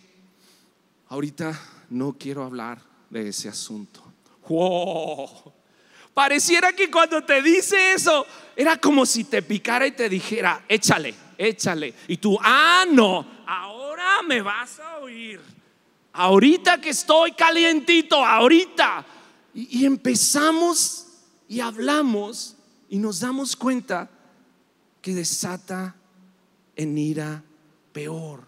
Ahorita 1.08 1.58
no 1.88 2.14
quiero 2.18 2.44
hablar 2.44 2.82
de 3.08 3.28
ese 3.28 3.48
asunto. 3.48 4.02
¡Wow! 4.46 5.57
Pareciera 6.18 6.72
que 6.72 6.90
cuando 6.90 7.22
te 7.22 7.40
dice 7.42 7.92
eso, 7.92 8.26
era 8.56 8.76
como 8.76 9.06
si 9.06 9.22
te 9.22 9.40
picara 9.40 9.86
y 9.86 9.92
te 9.92 10.08
dijera, 10.08 10.64
échale, 10.68 11.14
échale. 11.38 11.94
Y 12.08 12.16
tú, 12.16 12.36
ah, 12.42 12.84
no, 12.90 13.24
ahora 13.46 14.20
me 14.26 14.42
vas 14.42 14.80
a 14.80 14.98
oír. 14.98 15.40
Ahorita 16.12 16.80
que 16.80 16.90
estoy 16.90 17.30
calientito, 17.34 18.16
ahorita. 18.16 19.06
Y, 19.54 19.84
empezamos 19.84 21.06
y 21.46 21.60
hablamos 21.60 22.56
y 22.88 22.98
nos 22.98 23.20
damos 23.20 23.54
cuenta 23.54 24.10
que 25.00 25.14
desata 25.14 25.94
en 26.74 26.98
ira 26.98 27.44
peor. 27.92 28.42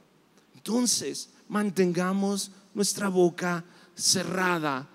Entonces, 0.56 1.30
mantengamos 1.46 2.50
nuestra 2.74 3.06
boca 3.06 3.64
cerrada 3.94 4.88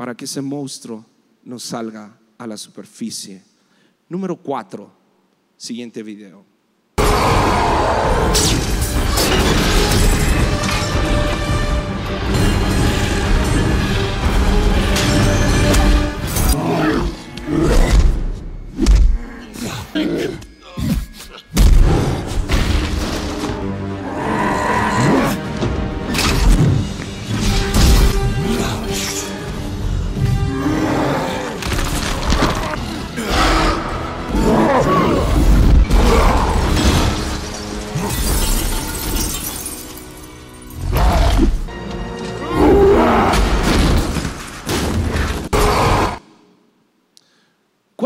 para 0.00 0.14
que 0.14 0.24
ese 0.24 0.40
monstruo 0.40 1.04
no 1.44 1.58
salga 1.58 2.18
a 2.38 2.46
la 2.46 2.56
superficie. 2.56 3.42
Número 4.08 4.34
cuatro, 4.34 4.90
siguiente 5.58 6.02
video. 6.02 6.42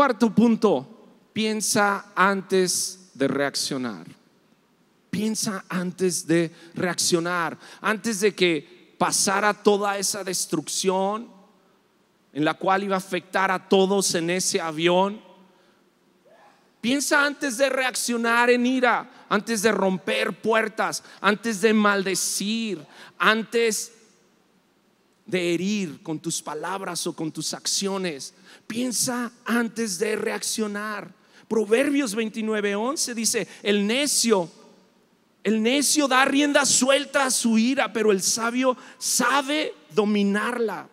Cuarto 0.05 0.29
punto, 0.29 1.07
piensa 1.33 2.11
antes 2.15 3.09
de 3.15 3.27
reaccionar. 3.27 4.05
piensa 5.09 5.65
antes 5.67 6.27
de 6.27 6.51
reaccionar, 6.75 7.57
antes 7.81 8.19
de 8.19 8.35
que 8.35 8.93
pasara 8.99 9.51
toda 9.51 9.97
esa 9.97 10.23
destrucción 10.23 11.27
en 12.31 12.45
la 12.45 12.53
cual 12.53 12.83
iba 12.83 12.93
a 12.93 12.99
afectar 12.99 13.49
a 13.49 13.67
todos 13.67 14.13
en 14.13 14.29
ese 14.29 14.61
avión. 14.61 15.19
Piensa 16.81 17.25
antes 17.25 17.57
de 17.57 17.67
reaccionar 17.69 18.51
en 18.51 18.63
ira, 18.67 19.25
antes 19.27 19.63
de 19.63 19.71
romper 19.71 20.39
puertas, 20.39 21.03
antes 21.19 21.61
de 21.61 21.73
maldecir, 21.73 22.85
antes 23.17 23.91
de 25.25 25.55
herir 25.55 26.03
con 26.03 26.19
tus 26.19 26.43
palabras 26.43 27.07
o 27.07 27.13
con 27.15 27.31
tus 27.31 27.55
acciones. 27.55 28.34
Piensa 28.67 29.31
antes 29.45 29.99
de 29.99 30.15
reaccionar. 30.15 31.13
Proverbios 31.47 32.15
29:11 32.15 33.13
dice, 33.13 33.47
el 33.61 33.85
necio, 33.85 34.49
el 35.43 35.61
necio 35.61 36.07
da 36.07 36.25
rienda 36.25 36.65
suelta 36.65 37.25
a 37.25 37.31
su 37.31 37.57
ira, 37.57 37.93
pero 37.93 38.11
el 38.11 38.21
sabio 38.21 38.75
sabe 38.97 39.73
dominarla. 39.93 40.89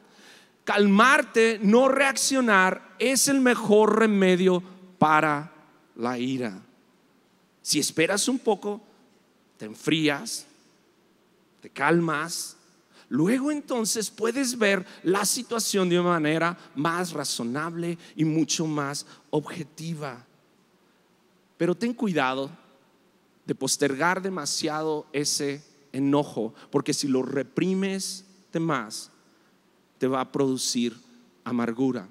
Calmarte, 0.64 1.58
no 1.62 1.88
reaccionar, 1.88 2.94
es 2.98 3.28
el 3.28 3.40
mejor 3.40 3.98
remedio 3.98 4.62
para 4.98 5.52
la 5.96 6.18
ira. 6.18 6.60
Si 7.62 7.78
esperas 7.78 8.28
un 8.28 8.38
poco, 8.38 8.80
te 9.56 9.64
enfrías, 9.64 10.46
te 11.60 11.70
calmas, 11.70 12.56
luego 13.12 13.50
entonces 13.50 14.10
puedes 14.10 14.56
ver 14.56 14.86
la 15.02 15.26
situación 15.26 15.90
de 15.90 16.00
una 16.00 16.12
manera 16.12 16.58
más 16.74 17.12
razonable 17.12 17.98
y 18.16 18.24
mucho 18.24 18.66
más 18.66 19.04
objetiva. 19.28 20.24
Pero 21.58 21.74
ten 21.74 21.92
cuidado 21.92 22.50
de 23.44 23.54
postergar 23.54 24.22
demasiado 24.22 25.06
ese 25.12 25.62
enojo, 25.92 26.54
porque 26.70 26.94
si 26.94 27.06
lo 27.06 27.22
reprimes 27.22 28.24
de 28.50 28.60
más, 28.60 29.10
te 29.98 30.06
va 30.06 30.22
a 30.22 30.32
producir 30.32 30.96
amargura. 31.44 32.08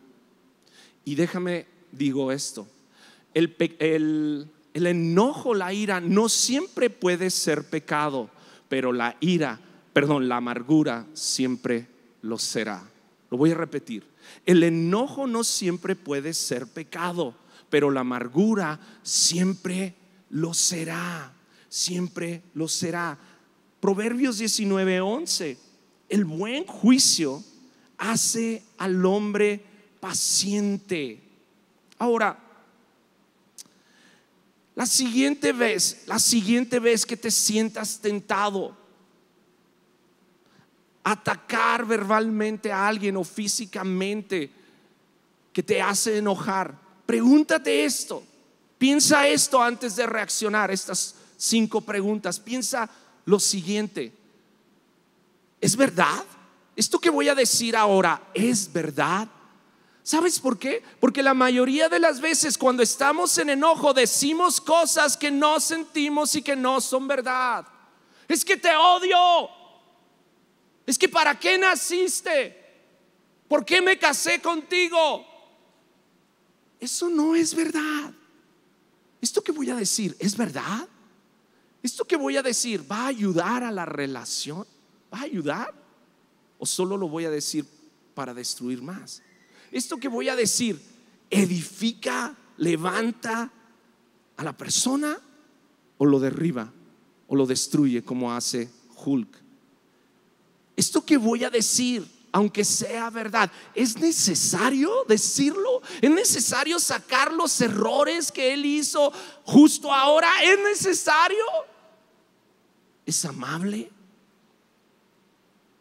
Y 1.04 1.16
déjame, 1.16 1.66
digo 1.92 2.32
esto, 2.32 2.68
el, 3.34 3.56
el, 3.80 4.48
el 4.76 4.86
enojo, 4.86 5.56
la 5.56 5.74
ira, 5.74 6.00
no 6.00 6.30
siempre 6.30 6.92
puede 6.92 7.32
ser 7.32 7.68
pecado, 7.72 8.30
pero 8.70 8.94
la 8.94 9.18
ira, 9.20 9.60
perdón, 9.94 10.28
la 10.30 10.38
amargura 10.38 11.08
siempre 11.14 11.88
lo 12.22 12.38
será. 12.38 12.84
Lo 13.30 13.38
voy 13.38 13.52
a 13.52 13.56
repetir. 13.56 14.06
El 14.46 14.64
enojo 14.64 15.28
no 15.28 15.44
siempre 15.44 15.96
puede 15.96 16.34
ser 16.34 16.68
pecado, 16.68 17.36
pero 17.70 17.90
la 17.92 18.02
amargura 18.02 18.80
siempre 19.04 19.96
lo 20.30 20.54
será, 20.54 21.34
siempre 21.70 22.42
lo 22.54 22.68
será. 22.68 23.18
Proverbios 23.80 24.38
19:11, 24.38 25.58
el 26.10 26.26
buen 26.26 26.66
juicio 26.66 27.44
hace 27.98 28.64
al 28.78 29.06
hombre 29.06 29.64
paciente. 30.00 31.22
Ahora, 31.98 32.38
la 34.76 34.86
siguiente 34.86 35.54
vez, 35.54 36.04
la 36.08 36.20
siguiente 36.20 36.80
vez 36.80 37.06
que 37.06 37.18
te 37.18 37.32
sientas 37.32 38.00
tentado, 38.00 38.76
atacar 41.04 41.86
verbalmente 41.86 42.72
a 42.72 42.88
alguien 42.88 43.18
o 43.18 43.24
físicamente 43.24 44.52
que 45.52 45.64
te 45.64 45.82
hace 45.82 46.18
enojar, 46.18 46.82
Pregúntate 47.12 47.84
esto. 47.84 48.24
Piensa 48.78 49.28
esto 49.28 49.62
antes 49.62 49.98
de 49.98 50.06
reaccionar, 50.06 50.72
estas 50.72 51.14
cinco 51.36 51.82
preguntas. 51.82 52.40
Piensa 52.40 52.90
lo 53.26 53.38
siguiente. 53.38 54.14
¿Es 55.60 55.76
verdad? 55.76 56.24
¿Esto 56.74 57.00
que 57.00 57.10
voy 57.10 57.28
a 57.28 57.36
decir 57.36 57.76
ahora 57.76 58.30
es 58.34 58.72
verdad? 58.72 59.28
¿Sabes 60.04 60.40
por 60.40 60.58
qué? 60.58 60.82
Porque 61.02 61.22
la 61.22 61.34
mayoría 61.34 61.90
de 61.90 62.00
las 62.00 62.22
veces 62.22 62.58
cuando 62.58 62.82
estamos 62.82 63.38
en 63.40 63.50
enojo 63.50 63.94
decimos 63.94 64.62
cosas 64.62 65.18
que 65.18 65.30
no 65.30 65.60
sentimos 65.60 66.34
y 66.38 66.42
que 66.42 66.56
no 66.56 66.80
son 66.80 67.10
verdad. 67.10 67.68
Es 68.26 68.46
que 68.46 68.56
te 68.56 68.74
odio. 68.74 69.50
Es 70.86 70.98
que 70.98 71.08
para 71.10 71.40
qué 71.40 71.58
naciste? 71.58 72.58
¿Por 73.48 73.66
qué 73.66 73.82
me 73.82 73.98
casé 73.98 74.42
contigo? 74.42 75.26
Eso 76.80 77.10
no 77.10 77.36
es 77.36 77.54
verdad. 77.54 78.14
Esto 79.22 79.44
que 79.44 79.52
voy 79.52 79.70
a 79.70 79.76
decir 79.76 80.16
es 80.20 80.36
verdad. 80.36 80.88
Esto 81.84 82.06
que 82.06 82.16
voy 82.16 82.38
a 82.38 82.44
decir 82.44 82.90
va 82.90 83.04
a 83.04 83.08
ayudar 83.08 83.64
a 83.64 83.72
la 83.72 83.86
relación. 83.86 84.66
¿Va 85.14 85.20
a 85.20 85.24
ayudar? 85.24 85.74
¿O 86.58 86.66
solo 86.66 86.98
lo 86.98 87.08
voy 87.10 87.26
a 87.26 87.30
decir 87.30 87.66
para 88.14 88.34
destruir 88.34 88.82
más? 88.82 89.22
Esto 89.72 89.98
que 89.98 90.08
voy 90.08 90.30
a 90.30 90.36
decir 90.36 90.82
edifica, 91.30 92.36
levanta 92.58 93.52
a 94.38 94.44
la 94.44 94.56
persona 94.56 95.20
o 95.98 96.06
lo 96.06 96.20
derriba 96.20 96.72
o 97.28 97.36
lo 97.36 97.46
destruye 97.46 98.04
como 98.04 98.34
hace 98.34 98.70
Hulk. 99.04 99.41
Esto 100.82 101.06
que 101.06 101.16
voy 101.16 101.44
a 101.44 101.52
decir 101.52 102.04
aunque 102.32 102.66
sea 102.66 103.12
verdad. 103.12 103.52
¿Es 103.76 103.98
necesario 103.98 105.06
decirlo? 105.08 105.82
¿Es 106.02 106.10
necesario 106.10 106.80
sacar 106.80 107.32
los 107.32 107.62
errores 107.62 108.32
que 108.32 108.52
él 108.54 108.66
hizo 108.66 109.12
justo 109.44 109.94
ahora? 109.94 110.28
¿Es 110.44 110.58
necesario? 110.58 111.46
¿Es 113.06 113.26
amable? 113.26 113.92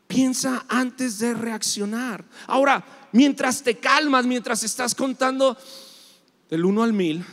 Piensa 0.06 0.66
antes 0.68 1.18
de 1.20 1.32
reaccionar. 1.32 2.22
Ahora, 2.46 2.84
mientras 3.12 3.62
te 3.62 3.78
calmas, 3.78 4.26
mientras 4.26 4.62
estás 4.64 4.94
contando 4.94 5.56
del 6.50 6.62
1 6.62 6.82
al 6.82 6.92
1000, 6.92 7.24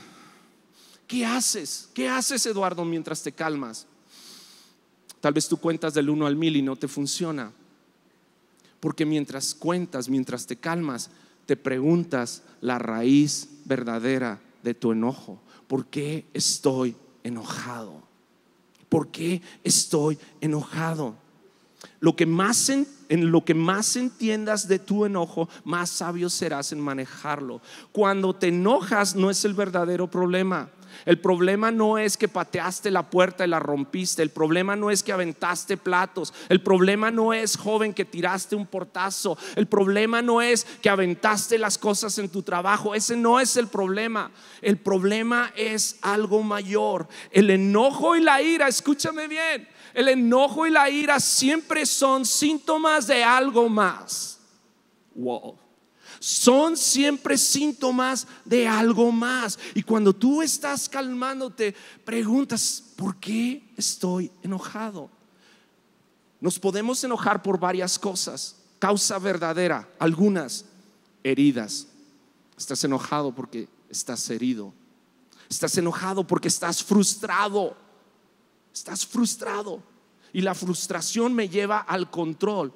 ¿qué 1.05 1.25
haces? 1.25 1.89
¿Qué 1.93 2.07
haces, 2.07 2.45
Eduardo, 2.45 2.85
mientras 2.85 3.23
te 3.23 3.33
calmas? 3.33 3.87
Tal 5.21 5.33
vez 5.33 5.47
tú 5.47 5.57
cuentas 5.57 5.93
del 5.93 6.09
1 6.09 6.25
al 6.25 6.35
1000 6.35 6.55
y 6.57 6.61
no 6.61 6.75
te 6.75 6.87
funciona. 6.87 7.51
Porque 8.79 9.05
mientras 9.05 9.55
cuentas, 9.55 10.09
mientras 10.09 10.45
te 10.45 10.55
calmas, 10.55 11.09
te 11.45 11.57
preguntas 11.57 12.43
la 12.61 12.77
raíz 12.77 13.49
verdadera 13.65 14.39
de 14.63 14.73
tu 14.73 14.91
enojo. 14.91 15.39
¿Por 15.67 15.87
qué 15.87 16.25
estoy 16.33 16.95
enojado? 17.23 18.03
¿Por 18.89 19.09
qué 19.09 19.41
estoy 19.63 20.17
enojado? 20.41 21.15
Lo 21.99 22.15
que 22.15 22.25
más 22.25 22.69
en, 22.69 22.87
lo 23.09 23.43
que 23.43 23.53
más 23.53 23.95
entiendas 23.95 24.67
de 24.67 24.79
tu 24.79 25.05
enojo, 25.05 25.49
más 25.63 25.89
sabio 25.89 26.29
serás 26.29 26.71
en 26.71 26.79
manejarlo. 26.79 27.61
Cuando 27.91 28.33
te 28.35 28.47
enojas 28.47 29.15
no 29.15 29.29
es 29.29 29.43
el 29.45 29.53
verdadero 29.53 30.09
problema. 30.09 30.69
El 31.05 31.19
problema 31.19 31.71
no 31.71 31.97
es 31.97 32.17
que 32.17 32.27
pateaste 32.27 32.91
la 32.91 33.09
puerta 33.09 33.45
y 33.45 33.49
la 33.49 33.59
rompiste. 33.59 34.21
El 34.21 34.29
problema 34.29 34.75
no 34.75 34.89
es 34.91 35.03
que 35.03 35.11
aventaste 35.11 35.77
platos. 35.77 36.33
El 36.49 36.61
problema 36.61 37.11
no 37.11 37.33
es, 37.33 37.57
joven, 37.57 37.93
que 37.93 38.05
tiraste 38.05 38.55
un 38.55 38.65
portazo. 38.65 39.37
El 39.55 39.67
problema 39.67 40.21
no 40.21 40.41
es 40.41 40.65
que 40.81 40.89
aventaste 40.89 41.57
las 41.57 41.77
cosas 41.77 42.17
en 42.17 42.29
tu 42.29 42.43
trabajo. 42.43 42.95
Ese 42.95 43.15
no 43.15 43.39
es 43.39 43.57
el 43.57 43.67
problema. 43.67 44.31
El 44.61 44.77
problema 44.77 45.51
es 45.55 45.97
algo 46.01 46.43
mayor. 46.43 47.07
El 47.31 47.49
enojo 47.49 48.15
y 48.15 48.21
la 48.21 48.41
ira, 48.41 48.67
escúchame 48.67 49.27
bien. 49.27 49.67
El 49.93 50.09
enojo 50.09 50.67
y 50.67 50.71
la 50.71 50.89
ira 50.89 51.19
siempre 51.19 51.85
son 51.85 52.25
síntomas 52.25 53.07
de 53.07 53.23
algo 53.23 53.69
más. 53.69 54.39
Wow 55.15 55.66
son 56.19 56.77
siempre 56.77 57.37
síntomas 57.37 58.27
de 58.45 58.67
algo 58.67 59.11
más. 59.11 59.57
Y 59.75 59.83
cuando 59.83 60.13
tú 60.13 60.41
estás 60.41 60.89
calmándote, 60.89 61.75
preguntas, 62.03 62.83
¿por 62.95 63.17
qué 63.17 63.63
estoy 63.75 64.31
enojado? 64.41 65.09
Nos 66.39 66.59
podemos 66.59 67.03
enojar 67.03 67.41
por 67.41 67.59
varias 67.59 67.97
cosas. 67.97 68.55
Causa 68.79 69.17
verdadera, 69.19 69.89
algunas 69.99 70.65
heridas. 71.23 71.87
Estás 72.57 72.83
enojado 72.83 73.33
porque 73.33 73.67
estás 73.89 74.29
herido. 74.29 74.73
Estás 75.49 75.77
enojado 75.77 76.25
porque 76.25 76.47
estás 76.47 76.83
frustrado. 76.83 77.75
Estás 78.73 79.05
frustrado. 79.05 79.81
Y 80.33 80.41
la 80.41 80.53
frustración 80.53 81.33
me 81.33 81.49
lleva 81.49 81.79
al 81.79 82.11
control. 82.11 82.73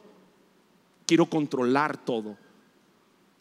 Quiero 1.06 1.30
controlar 1.30 1.98
todo. 2.04 2.38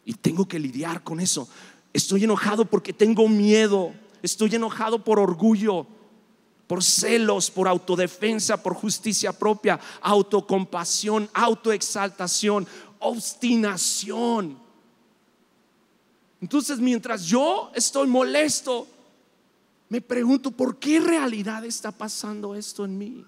Y 0.05 0.13
tengo 0.13 0.47
que 0.47 0.59
lidiar 0.59 1.03
con 1.03 1.19
eso. 1.19 1.47
Estoy 1.93 2.23
enojado 2.23 2.65
porque 2.65 2.93
tengo 2.93 3.27
miedo. 3.27 3.93
Estoy 4.21 4.55
enojado 4.55 5.03
por 5.03 5.19
orgullo, 5.19 5.85
por 6.67 6.83
celos, 6.83 7.51
por 7.51 7.67
autodefensa, 7.67 8.61
por 8.61 8.73
justicia 8.73 9.33
propia, 9.33 9.79
autocompasión, 10.01 11.29
autoexaltación, 11.33 12.67
obstinación. 12.99 14.57
Entonces, 16.39 16.79
mientras 16.79 17.25
yo 17.25 17.71
estoy 17.75 18.07
molesto, 18.07 18.87
me 19.89 20.01
pregunto, 20.01 20.51
¿por 20.51 20.77
qué 20.77 20.99
realidad 20.99 21.65
está 21.65 21.91
pasando 21.91 22.55
esto 22.55 22.85
en 22.85 22.97
mí? 22.97 23.25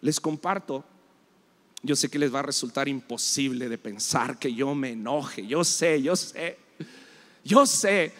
Les 0.00 0.20
comparto, 0.20 0.84
yo 1.82 1.94
sé 1.94 2.08
que 2.08 2.18
les 2.18 2.34
va 2.34 2.40
a 2.40 2.42
resultar 2.42 2.88
imposible 2.88 3.68
de 3.68 3.78
pensar 3.78 4.38
que 4.38 4.52
yo 4.52 4.74
me 4.74 4.90
enoje, 4.90 5.46
yo 5.46 5.62
sé, 5.64 6.02
yo 6.02 6.16
sé, 6.16 6.58
yo 7.44 7.66
sé, 7.66 8.12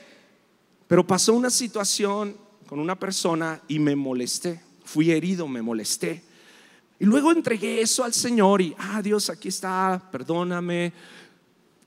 pero 0.86 1.06
pasó 1.06 1.34
una 1.34 1.50
situación 1.50 2.36
con 2.68 2.78
una 2.78 2.98
persona 2.98 3.60
y 3.68 3.78
me 3.78 3.96
molesté, 3.96 4.60
fui 4.84 5.10
herido, 5.10 5.48
me 5.48 5.62
molesté. 5.62 6.22
Y 7.00 7.04
luego 7.04 7.30
entregué 7.30 7.80
eso 7.80 8.04
al 8.04 8.12
Señor 8.12 8.60
y, 8.60 8.74
ah, 8.78 9.00
Dios, 9.02 9.30
aquí 9.30 9.48
está, 9.48 10.02
perdóname 10.10 10.92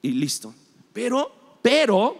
y 0.02 0.12
listo. 0.12 0.54
Pero, 0.94 1.60
pero, 1.62 2.18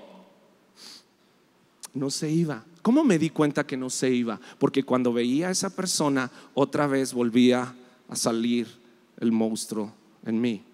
no 1.94 2.10
se 2.10 2.30
iba. 2.30 2.64
¿Cómo 2.82 3.04
me 3.04 3.20
di 3.20 3.30
cuenta 3.30 3.66
que 3.66 3.78
no 3.78 3.90
se 3.90 4.10
iba? 4.10 4.40
Porque 4.60 4.84
cuando 4.84 5.14
veía 5.14 5.48
a 5.48 5.52
esa 5.52 5.70
persona, 5.70 6.32
otra 6.54 6.88
vez 6.88 7.14
volvía 7.14 7.74
a 8.10 8.16
salir 8.16 8.81
el 9.22 9.32
monstruo 9.32 9.94
en 10.26 10.42
mí. 10.42 10.66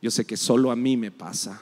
Yo 0.00 0.10
sé 0.10 0.24
que 0.24 0.36
solo 0.36 0.70
a 0.70 0.76
mí 0.76 0.96
me 0.96 1.10
pasa. 1.10 1.60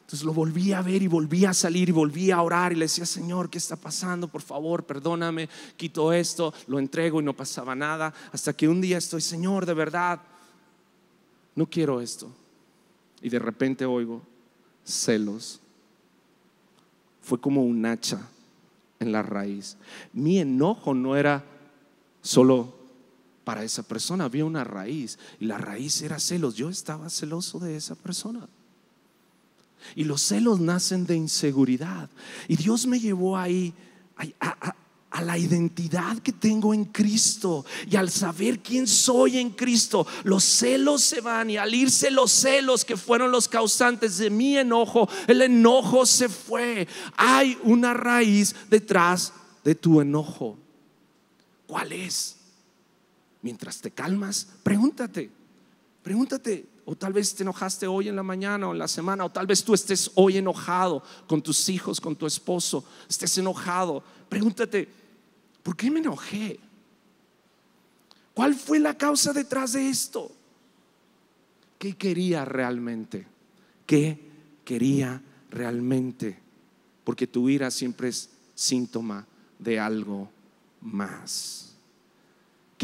Entonces 0.00 0.24
lo 0.24 0.32
volví 0.32 0.72
a 0.72 0.82
ver 0.82 1.02
y 1.02 1.06
volví 1.06 1.44
a 1.44 1.54
salir 1.54 1.88
y 1.88 1.92
volví 1.92 2.30
a 2.30 2.42
orar 2.42 2.72
y 2.72 2.76
le 2.76 2.86
decía, 2.86 3.06
Señor, 3.06 3.48
¿qué 3.48 3.58
está 3.58 3.76
pasando? 3.76 4.26
Por 4.26 4.42
favor, 4.42 4.84
perdóname, 4.84 5.48
quito 5.76 6.12
esto, 6.12 6.52
lo 6.66 6.78
entrego 6.78 7.20
y 7.20 7.24
no 7.24 7.34
pasaba 7.34 7.74
nada. 7.74 8.12
Hasta 8.32 8.52
que 8.52 8.68
un 8.68 8.80
día 8.80 8.98
estoy, 8.98 9.20
Señor, 9.20 9.64
de 9.64 9.74
verdad, 9.74 10.20
no 11.54 11.66
quiero 11.66 12.00
esto. 12.00 12.30
Y 13.22 13.28
de 13.28 13.38
repente 13.38 13.84
oigo 13.84 14.22
celos. 14.84 15.60
Fue 17.22 17.40
como 17.40 17.64
un 17.64 17.84
hacha 17.86 18.28
en 19.00 19.12
la 19.12 19.22
raíz. 19.22 19.76
Mi 20.12 20.38
enojo 20.38 20.94
no 20.94 21.16
era 21.16 21.44
solo 22.20 22.83
para 23.44 23.62
esa 23.62 23.82
persona, 23.82 24.24
había 24.24 24.44
una 24.44 24.64
raíz 24.64 25.18
y 25.38 25.44
la 25.44 25.58
raíz 25.58 26.02
era 26.02 26.18
celos. 26.18 26.54
Yo 26.54 26.70
estaba 26.70 27.10
celoso 27.10 27.58
de 27.58 27.76
esa 27.76 27.94
persona. 27.94 28.48
Y 29.94 30.04
los 30.04 30.22
celos 30.22 30.60
nacen 30.60 31.06
de 31.06 31.14
inseguridad. 31.14 32.08
Y 32.48 32.56
Dios 32.56 32.86
me 32.86 32.98
llevó 32.98 33.36
ahí 33.36 33.74
a, 34.40 34.74
a, 35.10 35.22
la 35.22 35.38
identidad 35.38 36.18
que 36.18 36.32
tengo 36.32 36.74
en 36.74 36.86
Cristo. 36.86 37.64
Y 37.88 37.96
al 37.96 38.10
saber 38.10 38.60
quién 38.60 38.86
soy 38.86 39.38
en 39.38 39.50
Cristo, 39.50 40.06
los 40.24 40.42
celos 40.42 41.02
se 41.02 41.20
van. 41.20 41.50
Y 41.50 41.58
al 41.58 41.74
irse 41.74 42.10
los 42.10 42.32
celos 42.32 42.84
que 42.84 42.96
fueron 42.96 43.30
los 43.30 43.46
causantes 43.46 44.16
de 44.18 44.30
mi 44.30 44.56
enojo, 44.56 45.08
el 45.26 45.42
enojo 45.42 46.06
se 46.06 46.30
fue. 46.30 46.88
Hay 47.16 47.58
una 47.62 47.92
raíz 47.92 48.56
detrás 48.70 49.34
de 49.62 49.74
tu 49.74 50.00
enojo. 50.00 50.58
¿Cuál 51.66 51.92
es? 51.92 52.33
Mientras 53.44 53.82
te 53.82 53.90
calmas, 53.90 54.48
pregúntate, 54.62 55.30
pregúntate, 56.02 56.66
o 56.86 56.96
tal 56.96 57.12
vez 57.12 57.34
te 57.34 57.42
enojaste 57.42 57.86
hoy 57.86 58.08
en 58.08 58.16
la 58.16 58.22
mañana 58.22 58.66
o 58.66 58.72
en 58.72 58.78
la 58.78 58.88
semana, 58.88 59.22
o 59.22 59.30
tal 59.30 59.46
vez 59.46 59.62
tú 59.62 59.74
estés 59.74 60.10
hoy 60.14 60.38
enojado 60.38 61.02
con 61.26 61.42
tus 61.42 61.68
hijos, 61.68 62.00
con 62.00 62.16
tu 62.16 62.26
esposo, 62.26 62.86
estés 63.06 63.36
enojado. 63.36 64.02
Pregúntate, 64.30 64.88
¿por 65.62 65.76
qué 65.76 65.90
me 65.90 66.00
enojé? 66.00 66.58
¿Cuál 68.32 68.54
fue 68.54 68.78
la 68.78 68.96
causa 68.96 69.34
detrás 69.34 69.74
de 69.74 69.90
esto? 69.90 70.32
¿Qué 71.78 71.98
quería 71.98 72.46
realmente? 72.46 73.26
¿Qué 73.84 74.18
quería 74.64 75.20
realmente? 75.50 76.38
Porque 77.04 77.26
tu 77.26 77.50
ira 77.50 77.70
siempre 77.70 78.08
es 78.08 78.30
síntoma 78.54 79.26
de 79.58 79.78
algo 79.78 80.30
más. 80.80 81.73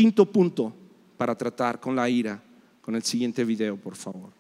Quinto 0.01 0.25
punto 0.25 0.73
para 1.19 1.37
tratar 1.37 1.79
con 1.79 1.95
la 1.95 2.09
ira, 2.09 2.43
con 2.81 2.95
el 2.95 3.03
siguiente 3.03 3.45
video, 3.45 3.77
por 3.77 3.97
favor. 3.97 4.33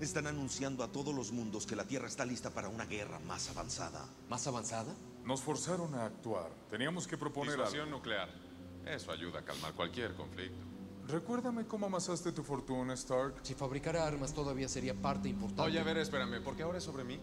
Están 0.00 0.26
anunciando 0.26 0.82
a 0.82 0.90
todos 0.90 1.14
los 1.14 1.30
mundos 1.30 1.64
que 1.64 1.76
la 1.76 1.84
Tierra 1.84 2.08
está 2.08 2.24
lista 2.24 2.50
para 2.50 2.68
una 2.68 2.86
guerra 2.86 3.20
más 3.20 3.48
avanzada. 3.50 4.04
¿Más 4.28 4.48
avanzada? 4.48 4.92
Nos 5.24 5.42
forzaron 5.42 5.94
a 5.94 6.06
actuar. 6.06 6.50
Teníamos 6.68 7.06
que 7.06 7.16
proponer 7.16 7.52
Disuasión 7.52 7.84
algo. 7.84 7.98
nuclear. 7.98 8.30
Eso 8.84 9.12
ayuda 9.12 9.38
a 9.38 9.44
calmar 9.44 9.74
cualquier 9.74 10.16
conflicto. 10.16 10.58
Recuérdame 11.06 11.68
cómo 11.68 11.86
amasaste 11.86 12.32
tu 12.32 12.42
fortuna, 12.42 12.94
Stark. 12.94 13.34
Si 13.44 13.54
fabricara 13.54 14.04
armas 14.04 14.34
todavía 14.34 14.68
sería 14.68 14.94
parte 14.94 15.28
importante. 15.28 15.62
Oye, 15.62 15.78
a 15.78 15.84
ver, 15.84 15.98
espérame, 15.98 16.42
¿por 16.42 16.56
qué 16.56 16.64
ahora 16.64 16.78
es 16.78 16.84
sobre 16.84 17.04
mí? 17.04 17.16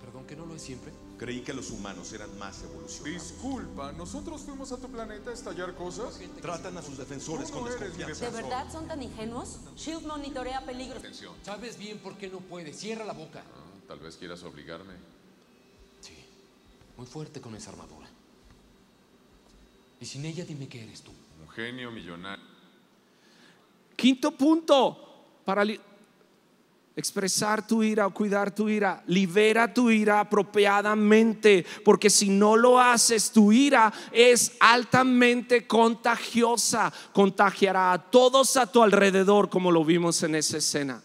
Perdón, 0.00 0.24
que 0.24 0.36
no 0.36 0.46
lo 0.46 0.54
es 0.54 0.62
siempre. 0.62 0.90
Creí 1.20 1.42
que 1.42 1.52
los 1.52 1.70
humanos 1.70 2.10
eran 2.14 2.38
más 2.38 2.62
evolucionados. 2.62 3.28
Disculpa, 3.28 3.92
nosotros 3.92 4.40
fuimos 4.40 4.72
a 4.72 4.78
tu 4.78 4.88
planeta 4.88 5.28
a 5.28 5.34
estallar 5.34 5.74
cosas. 5.74 6.18
Tratan 6.40 6.78
a 6.78 6.82
sus 6.82 6.96
defensores 6.96 7.50
con 7.50 7.66
desconfianza. 7.66 8.30
¿De 8.30 8.42
verdad 8.42 8.72
son 8.72 8.88
tan 8.88 9.02
ingenuos? 9.02 9.58
Shield 9.76 10.06
monitorea 10.06 10.64
peligros. 10.64 10.96
Atención. 11.00 11.34
Sabes 11.42 11.76
bien 11.76 11.98
por 11.98 12.16
qué 12.16 12.30
no 12.30 12.38
puedes. 12.38 12.80
Cierra 12.80 13.04
la 13.04 13.12
boca. 13.12 13.40
Ah, 13.46 13.82
tal 13.86 13.98
vez 13.98 14.16
quieras 14.16 14.42
obligarme. 14.44 14.94
Sí. 16.00 16.14
Muy 16.96 17.04
fuerte 17.04 17.38
con 17.42 17.54
esa 17.54 17.68
armadura. 17.68 18.08
Y 20.00 20.06
sin 20.06 20.24
ella 20.24 20.46
dime 20.46 20.68
qué 20.68 20.84
eres 20.84 21.02
tú. 21.02 21.12
Un 21.42 21.50
genio 21.50 21.90
millonario. 21.90 22.46
Quinto 23.94 24.30
punto 24.30 25.42
para 25.44 25.66
expresar 26.96 27.66
tu 27.66 27.82
ira 27.82 28.06
o 28.06 28.14
cuidar 28.14 28.54
tu 28.54 28.68
ira. 28.68 29.02
Libera 29.06 29.72
tu 29.72 29.90
ira 29.90 30.20
apropiadamente, 30.20 31.64
porque 31.84 32.10
si 32.10 32.28
no 32.28 32.56
lo 32.56 32.80
haces, 32.80 33.30
tu 33.30 33.52
ira 33.52 33.92
es 34.12 34.52
altamente 34.60 35.66
contagiosa. 35.66 36.92
Contagiará 37.12 37.92
a 37.92 37.98
todos 37.98 38.56
a 38.56 38.66
tu 38.66 38.82
alrededor, 38.82 39.48
como 39.48 39.70
lo 39.70 39.84
vimos 39.84 40.22
en 40.22 40.34
esa 40.34 40.58
escena. 40.58 41.02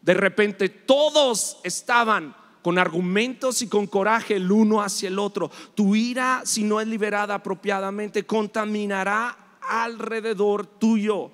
De 0.00 0.14
repente 0.14 0.68
todos 0.68 1.58
estaban 1.62 2.34
con 2.62 2.78
argumentos 2.78 3.62
y 3.62 3.68
con 3.68 3.86
coraje 3.86 4.36
el 4.36 4.50
uno 4.50 4.82
hacia 4.82 5.08
el 5.08 5.18
otro. 5.18 5.50
Tu 5.74 5.94
ira, 5.94 6.42
si 6.44 6.62
no 6.64 6.80
es 6.80 6.88
liberada 6.88 7.34
apropiadamente, 7.34 8.24
contaminará 8.24 9.58
alrededor 9.60 10.66
tuyo. 10.66 11.32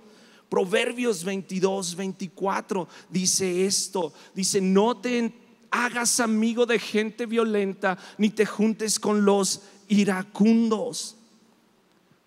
Proverbios 0.48 1.24
22, 1.24 1.94
24 1.96 2.88
dice 3.10 3.66
esto. 3.66 4.12
Dice, 4.34 4.60
no 4.60 4.96
te 4.96 5.32
hagas 5.70 6.20
amigo 6.20 6.66
de 6.66 6.78
gente 6.78 7.26
violenta, 7.26 7.98
ni 8.16 8.30
te 8.30 8.46
juntes 8.46 8.98
con 8.98 9.24
los 9.24 9.62
iracundos. 9.88 11.16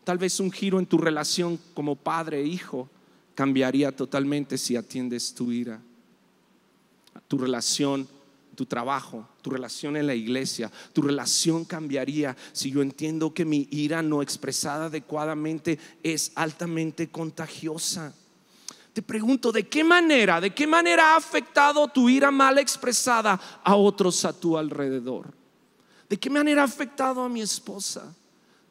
Tal 0.04 0.18
vez 0.18 0.40
un 0.40 0.52
giro 0.52 0.80
en 0.80 0.86
tu 0.86 0.98
relación 0.98 1.60
como 1.74 1.96
padre 1.96 2.42
e 2.42 2.46
hijo 2.46 2.90
cambiaría 3.36 3.96
totalmente 3.96 4.58
si 4.58 4.76
atiendes 4.76 5.34
tu 5.34 5.52
ira 5.52 5.82
tu 7.32 7.38
relación, 7.38 8.10
tu 8.62 8.68
trabajo, 8.68 9.28
tu 9.42 9.50
relación 9.50 9.98
en 9.98 10.06
la 10.06 10.14
iglesia, 10.14 10.72
tu 10.94 11.02
relación 11.02 11.66
cambiaría 11.66 12.38
si 12.52 12.70
yo 12.70 12.84
entiendo 12.84 13.34
que 13.34 13.44
mi 13.44 13.68
ira 13.72 14.04
no 14.04 14.22
expresada 14.22 14.86
adecuadamente 14.86 15.80
es 16.04 16.32
altamente 16.36 17.10
contagiosa. 17.10 18.14
Te 18.94 19.02
pregunto, 19.02 19.52
¿de 19.52 19.68
qué 19.68 19.84
manera, 19.84 20.40
de 20.40 20.54
qué 20.54 20.68
manera 20.68 21.14
ha 21.14 21.18
afectado 21.18 21.88
tu 21.88 22.08
ira 22.08 22.30
mal 22.30 22.60
expresada 22.60 23.42
a 23.64 23.76
otros 23.76 24.26
a 24.26 24.40
tu 24.40 24.56
alrededor? 24.56 25.34
¿De 26.08 26.20
qué 26.20 26.30
manera 26.30 26.62
ha 26.62 26.66
afectado 26.66 27.24
a 27.24 27.30
mi 27.30 27.42
esposa? 27.42 28.16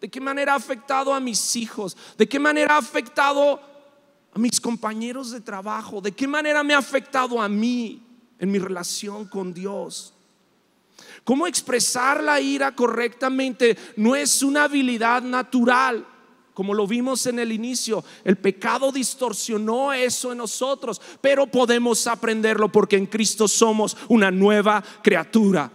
¿De 0.00 0.08
qué 0.08 0.20
manera 0.20 0.52
ha 0.52 0.56
afectado 0.56 1.12
a 1.12 1.18
mis 1.18 1.56
hijos? 1.56 1.96
¿De 2.16 2.28
qué 2.28 2.38
manera 2.38 2.76
ha 2.76 2.78
afectado 2.78 3.60
a 4.32 4.38
mis 4.38 4.60
compañeros 4.60 5.32
de 5.32 5.40
trabajo? 5.40 6.00
¿De 6.00 6.12
qué 6.12 6.28
manera 6.28 6.62
me 6.62 6.74
ha 6.74 6.78
afectado 6.78 7.42
a 7.42 7.48
mí 7.48 8.06
en 8.40 8.50
mi 8.50 8.58
relación 8.58 9.26
con 9.26 9.54
Dios? 9.54 10.14
Cómo 11.24 11.46
expresar 11.46 12.22
la 12.22 12.40
ira 12.40 12.74
correctamente 12.74 13.76
no 13.96 14.16
es 14.16 14.42
una 14.42 14.64
habilidad 14.64 15.22
natural. 15.22 16.06
Como 16.54 16.74
lo 16.74 16.86
vimos 16.86 17.26
en 17.26 17.38
el 17.38 17.52
inicio, 17.52 18.04
el 18.24 18.36
pecado 18.36 18.90
distorsionó 18.90 19.92
eso 19.92 20.32
en 20.32 20.38
nosotros, 20.38 21.00
pero 21.20 21.46
podemos 21.46 22.06
aprenderlo 22.06 22.70
porque 22.70 22.96
en 22.96 23.06
Cristo 23.06 23.46
somos 23.46 23.96
una 24.08 24.30
nueva 24.30 24.82
criatura. 25.02 25.70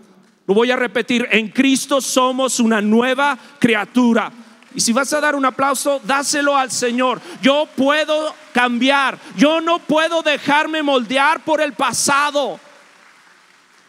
Lo 0.45 0.53
voy 0.53 0.69
a 0.69 0.75
repetir, 0.75 1.27
en 1.31 1.49
Cristo 1.49 2.01
somos 2.01 2.59
una 2.59 2.81
nueva 2.81 3.37
criatura. 3.59 4.31
Y 4.75 4.81
si 4.81 4.91
vas 4.91 5.13
a 5.13 5.21
dar 5.21 5.35
un 5.35 5.45
aplauso, 5.45 6.01
dáselo 6.03 6.57
al 6.57 6.69
Señor. 6.69 7.21
Yo 7.41 7.67
puedo 7.77 8.35
cambiar. 8.53 9.17
Yo 9.37 9.61
no 9.61 9.79
puedo 9.79 10.21
dejarme 10.21 10.83
moldear 10.83 11.45
por 11.45 11.61
el 11.61 11.73
pasado. 11.73 12.59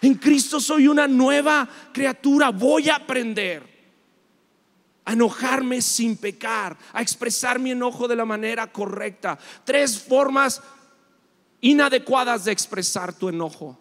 En 0.01 0.15
Cristo 0.15 0.61
soy 0.61 0.87
una 0.87 1.09
nueva 1.09 1.69
criatura. 1.93 2.51
Voy 2.51 2.89
a 2.89 2.97
aprender 2.97 3.77
a 5.05 5.13
enojarme 5.13 5.83
sin 5.83 6.17
pecar, 6.17 6.77
a 6.93 7.03
expresar 7.03 7.59
mi 7.59 7.73
enojo 7.73 8.07
de 8.07 8.17
la 8.17 8.25
manera 8.25 8.71
correcta. 8.71 9.37
Tres 9.65 10.01
formas 10.01 10.63
inadecuadas 11.61 12.45
de 12.45 12.53
expresar 12.53 13.13
tu 13.13 13.29
enojo. 13.29 13.77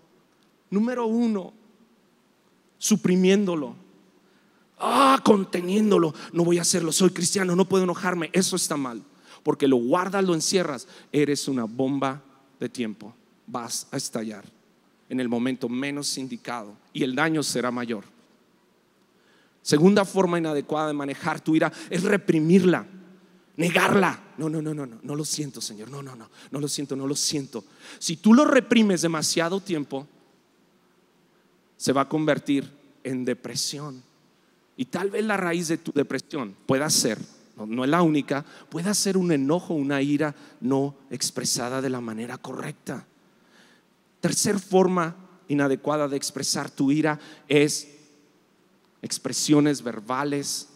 Número 0.72 1.06
uno, 1.06 1.54
suprimiéndolo. 2.80 3.85
Ah, 4.86 5.19
conteniéndolo, 5.24 6.13
no 6.34 6.43
voy 6.43 6.58
a 6.58 6.62
hacerlo, 6.62 6.91
soy 6.91 7.10
cristiano, 7.10 7.56
no 7.56 7.67
puedo 7.67 7.84
enojarme, 7.84 8.30
eso 8.34 8.56
está 8.56 8.78
mal, 8.78 9.04
porque 9.43 9.67
lo 9.67 9.78
guardas, 9.78 10.24
lo 10.24 10.34
encierras, 10.34 10.88
eres 11.12 11.48
una 11.48 11.65
bomba 11.65 12.21
de 12.60 12.69
tiempo, 12.69 13.13
vas 13.48 13.88
a 13.91 13.98
estallar 13.98 14.45
en 15.10 15.19
el 15.19 15.30
momento 15.30 15.69
menos 15.69 16.17
indicado 16.17 16.76
y 16.93 17.04
el 17.04 17.15
daño 17.15 17.43
será 17.43 17.71
mayor. 17.71 18.04
Segunda 19.62 20.06
forma 20.06 20.38
inadecuada 20.38 20.88
de 20.88 20.93
manejar 20.93 21.41
tu 21.41 21.56
ira 21.56 21.71
es 21.89 22.04
reprimirla, 22.04 22.86
negarla. 23.58 24.21
No, 24.38 24.48
no, 24.48 24.62
no, 24.62 24.74
no, 24.74 24.86
no, 24.86 25.00
no 25.02 25.15
lo 25.15 25.26
siento, 25.26 25.60
Señor. 25.60 25.89
No, 25.89 26.04
no, 26.04 26.15
no, 26.15 26.30
no 26.52 26.60
lo 26.60 26.67
siento, 26.67 26.95
no 26.95 27.08
lo 27.08 27.15
siento. 27.15 27.63
Si 27.98 28.17
tú 28.17 28.34
lo 28.34 28.45
reprimes 28.45 29.02
demasiado 29.02 29.60
tiempo, 29.60 30.08
se 31.78 31.93
va 31.93 32.02
a 32.02 32.10
convertir 32.10 32.71
en 33.04 33.26
depresión. 33.26 34.04
Y 34.78 34.86
tal 34.86 35.10
vez 35.10 35.26
la 35.26 35.38
raíz 35.38 35.68
de 35.68 35.78
tu 35.78 35.92
depresión 35.92 36.56
pueda 36.66 36.90
ser, 36.90 37.20
no, 37.58 37.84
es 37.84 37.90
la 37.90 38.02
única, 38.02 38.44
pueda 38.70 38.94
ser 38.94 39.18
un 39.18 39.32
enojo, 39.32 39.74
una 39.74 40.02
ira 40.02 40.36
no 40.60 40.96
expresada 41.10 41.82
de 41.82 41.90
la 41.90 42.02
manera 42.02 42.38
correcta. 42.38 43.06
Tercer 44.20 44.60
forma 44.60 45.16
inadecuada 45.48 46.08
de 46.08 46.18
expresar 46.18 46.70
tu 46.70 46.92
ira 46.92 47.20
es 47.48 47.88
expresiones 49.02 49.82
verbales, 49.82 50.68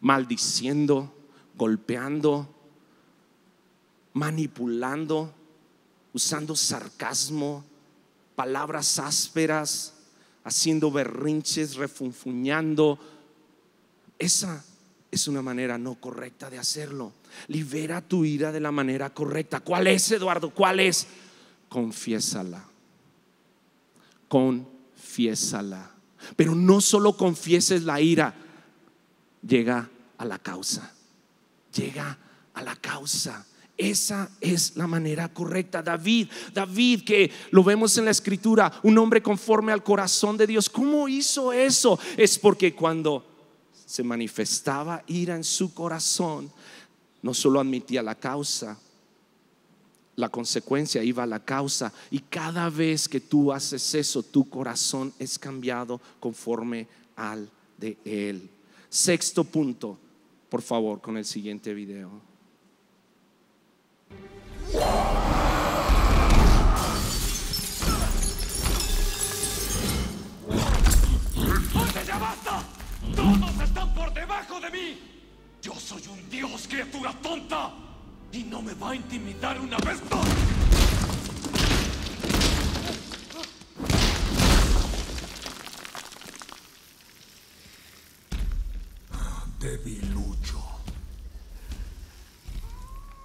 maldiciendo, 0.00 1.12
golpeando, 1.56 2.48
manipulando, 4.14 5.32
usando 6.12 6.56
sarcasmo, 6.56 7.64
palabras 8.34 8.98
ásperas, 8.98 9.94
haciendo 10.44 10.90
berrinches, 10.90 11.76
refunfuñando. 11.76 12.98
Esa 14.20 14.62
es 15.10 15.26
una 15.28 15.40
manera 15.40 15.78
no 15.78 15.94
correcta 15.94 16.50
de 16.50 16.58
hacerlo. 16.58 17.14
Libera 17.48 18.02
tu 18.02 18.26
ira 18.26 18.52
de 18.52 18.60
la 18.60 18.70
manera 18.70 19.08
correcta. 19.08 19.60
¿Cuál 19.60 19.86
es, 19.86 20.12
Eduardo? 20.12 20.50
¿Cuál 20.50 20.78
es? 20.78 21.06
Confiésala. 21.70 22.62
Confiésala. 24.28 25.90
Pero 26.36 26.54
no 26.54 26.82
solo 26.82 27.16
confieses 27.16 27.84
la 27.84 27.98
ira, 27.98 28.34
llega 29.42 29.88
a 30.18 30.24
la 30.26 30.38
causa. 30.38 30.92
Llega 31.74 32.18
a 32.52 32.62
la 32.62 32.76
causa. 32.76 33.46
Esa 33.78 34.28
es 34.38 34.76
la 34.76 34.86
manera 34.86 35.32
correcta. 35.32 35.82
David, 35.82 36.28
David 36.52 37.04
que 37.04 37.32
lo 37.52 37.64
vemos 37.64 37.96
en 37.96 38.04
la 38.04 38.10
escritura, 38.10 38.70
un 38.82 38.98
hombre 38.98 39.22
conforme 39.22 39.72
al 39.72 39.82
corazón 39.82 40.36
de 40.36 40.46
Dios. 40.46 40.68
¿Cómo 40.68 41.08
hizo 41.08 41.54
eso? 41.54 41.98
Es 42.18 42.38
porque 42.38 42.74
cuando 42.74 43.29
se 43.90 44.04
manifestaba 44.04 45.02
ira 45.08 45.34
en 45.34 45.42
su 45.42 45.74
corazón, 45.74 46.48
no 47.22 47.34
solo 47.34 47.58
admitía 47.58 48.04
la 48.04 48.14
causa, 48.14 48.78
la 50.14 50.28
consecuencia 50.28 51.02
iba 51.02 51.24
a 51.24 51.26
la 51.26 51.44
causa. 51.44 51.92
Y 52.08 52.20
cada 52.20 52.70
vez 52.70 53.08
que 53.08 53.18
tú 53.18 53.52
haces 53.52 53.96
eso, 53.96 54.22
tu 54.22 54.48
corazón 54.48 55.12
es 55.18 55.40
cambiado 55.40 56.00
conforme 56.20 56.86
al 57.16 57.50
de 57.78 57.98
Él. 58.04 58.48
Sexto 58.88 59.42
punto, 59.42 59.98
por 60.48 60.62
favor, 60.62 61.00
con 61.00 61.16
el 61.16 61.24
siguiente 61.24 61.74
video. 61.74 62.29
¡Todos 73.20 73.60
están 73.62 73.92
por 73.92 74.14
debajo 74.14 74.58
de 74.60 74.70
mí! 74.70 74.98
Yo 75.60 75.74
soy 75.74 76.02
un 76.10 76.30
dios, 76.30 76.66
criatura 76.66 77.12
tonta. 77.20 77.70
Y 78.32 78.44
no 78.44 78.62
me 78.62 78.72
va 78.72 78.92
a 78.92 78.94
intimidar 78.94 79.60
una 79.60 79.76
vez 79.76 80.00
más. 80.10 80.26
Debilucho. 89.58 90.62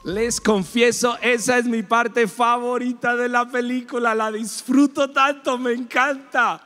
Les 0.03 0.41
confieso, 0.41 1.17
esa 1.21 1.57
es 1.57 1.65
mi 1.67 1.83
parte 1.83 2.27
favorita 2.27 3.15
de 3.15 3.29
la 3.29 3.47
película, 3.47 4.13
la 4.13 4.29
disfruto 4.29 5.11
tanto, 5.11 5.57
me 5.57 5.71
encanta. 5.71 6.61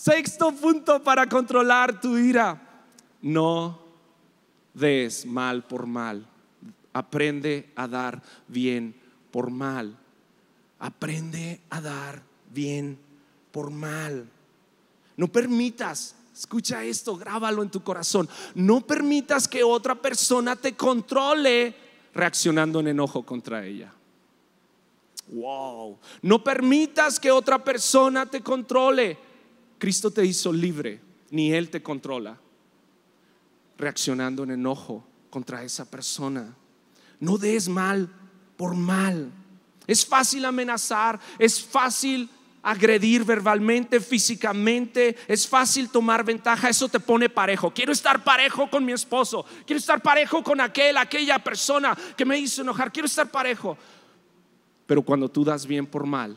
Sexto 0.00 0.50
punto 0.52 1.02
para 1.04 1.26
controlar 1.26 2.00
tu 2.00 2.16
ira, 2.16 2.58
no 3.20 3.78
des 4.72 5.26
mal 5.26 5.62
por 5.68 5.84
mal, 5.84 6.24
aprende 6.94 7.68
a 7.76 7.86
dar 7.86 8.22
bien 8.48 8.94
por 9.30 9.50
mal, 9.50 9.94
aprende 10.78 11.60
a 11.68 11.82
dar 11.82 12.22
bien 12.48 12.96
por 13.52 13.70
mal. 13.70 14.26
No 15.18 15.28
permitas, 15.28 16.16
escucha 16.34 16.82
esto, 16.82 17.18
grábalo 17.18 17.62
en 17.62 17.68
tu 17.68 17.82
corazón, 17.82 18.26
no 18.54 18.80
permitas 18.80 19.46
que 19.46 19.62
otra 19.62 19.94
persona 19.94 20.56
te 20.56 20.74
controle 20.74 21.74
reaccionando 22.14 22.80
en 22.80 22.88
enojo 22.88 23.22
contra 23.22 23.66
ella. 23.66 23.92
Wow. 25.28 25.98
No 26.22 26.42
permitas 26.42 27.20
que 27.20 27.30
otra 27.30 27.62
persona 27.62 28.24
te 28.24 28.40
controle. 28.40 29.28
Cristo 29.80 30.10
te 30.10 30.24
hizo 30.24 30.52
libre, 30.52 31.00
ni 31.30 31.52
Él 31.52 31.70
te 31.70 31.82
controla. 31.82 32.38
Reaccionando 33.78 34.44
en 34.44 34.50
enojo 34.50 35.02
contra 35.30 35.64
esa 35.64 35.90
persona. 35.90 36.54
No 37.18 37.38
des 37.38 37.66
mal 37.66 38.08
por 38.58 38.74
mal. 38.74 39.32
Es 39.86 40.04
fácil 40.04 40.44
amenazar, 40.44 41.18
es 41.38 41.64
fácil 41.64 42.28
agredir 42.62 43.24
verbalmente, 43.24 44.00
físicamente, 44.00 45.16
es 45.26 45.48
fácil 45.48 45.88
tomar 45.88 46.26
ventaja, 46.26 46.68
eso 46.68 46.86
te 46.90 47.00
pone 47.00 47.30
parejo. 47.30 47.72
Quiero 47.72 47.92
estar 47.92 48.22
parejo 48.22 48.68
con 48.68 48.84
mi 48.84 48.92
esposo, 48.92 49.46
quiero 49.64 49.78
estar 49.78 50.02
parejo 50.02 50.44
con 50.44 50.60
aquel, 50.60 50.98
aquella 50.98 51.38
persona 51.38 51.96
que 52.18 52.26
me 52.26 52.38
hizo 52.38 52.60
enojar, 52.60 52.92
quiero 52.92 53.06
estar 53.06 53.30
parejo. 53.30 53.78
Pero 54.86 55.00
cuando 55.00 55.30
tú 55.30 55.42
das 55.42 55.66
bien 55.66 55.86
por 55.86 56.04
mal, 56.04 56.36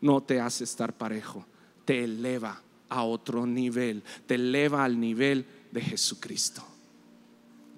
no 0.00 0.20
te 0.20 0.40
hace 0.40 0.64
estar 0.64 0.92
parejo, 0.92 1.46
te 1.84 2.02
eleva 2.02 2.60
a 2.90 3.04
otro 3.04 3.46
nivel, 3.46 4.02
te 4.26 4.34
eleva 4.34 4.84
al 4.84 5.00
nivel 5.00 5.46
de 5.72 5.80
Jesucristo. 5.80 6.62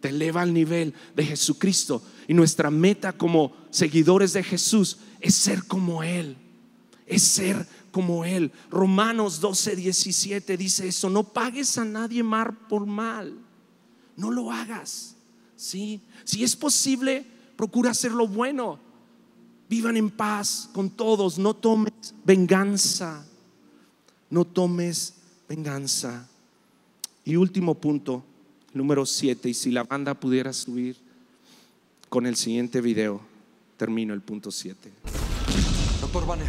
Te 0.00 0.08
eleva 0.08 0.42
al 0.42 0.52
nivel 0.52 0.94
de 1.14 1.24
Jesucristo. 1.24 2.02
Y 2.26 2.34
nuestra 2.34 2.70
meta 2.70 3.12
como 3.12 3.52
seguidores 3.70 4.32
de 4.32 4.42
Jesús 4.42 4.98
es 5.20 5.36
ser 5.36 5.64
como 5.64 6.02
Él. 6.02 6.36
Es 7.06 7.22
ser 7.22 7.64
como 7.92 8.24
Él. 8.24 8.50
Romanos 8.68 9.40
12, 9.40 9.76
17 9.76 10.56
dice 10.56 10.88
eso. 10.88 11.08
No 11.08 11.22
pagues 11.22 11.78
a 11.78 11.84
nadie 11.84 12.24
mal 12.24 12.56
por 12.68 12.84
mal. 12.84 13.38
No 14.16 14.32
lo 14.32 14.50
hagas. 14.50 15.14
¿sí? 15.54 16.00
Si 16.24 16.42
es 16.42 16.56
posible, 16.56 17.24
procura 17.56 17.92
hacer 17.92 18.10
lo 18.10 18.26
bueno. 18.26 18.80
Vivan 19.68 19.96
en 19.96 20.10
paz 20.10 20.68
con 20.72 20.90
todos. 20.90 21.38
No 21.38 21.54
tomes 21.54 21.92
venganza. 22.24 23.24
No 24.32 24.46
tomes 24.46 25.12
venganza. 25.46 26.26
Y 27.22 27.36
último 27.36 27.74
punto, 27.74 28.24
número 28.72 29.04
7. 29.04 29.50
Y 29.50 29.52
si 29.52 29.70
la 29.70 29.84
banda 29.84 30.14
pudiera 30.14 30.54
subir 30.54 30.96
con 32.08 32.24
el 32.24 32.34
siguiente 32.36 32.80
video, 32.80 33.20
termino 33.76 34.14
el 34.14 34.22
punto 34.22 34.50
7. 34.50 34.90
Doctor 36.00 36.26
Banner, 36.26 36.48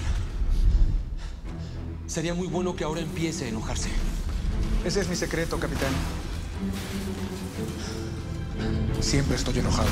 sería 2.07 2.33
muy 2.33 2.47
bueno 2.47 2.73
que 2.73 2.85
ahora 2.85 3.01
empiece 3.01 3.43
a 3.43 3.47
enojarse. 3.49 3.89
Ese 4.85 5.01
es 5.01 5.09
mi 5.09 5.17
secreto, 5.17 5.59
capitán. 5.59 5.91
Siempre 9.01 9.35
estoy 9.35 9.59
enojado. 9.59 9.89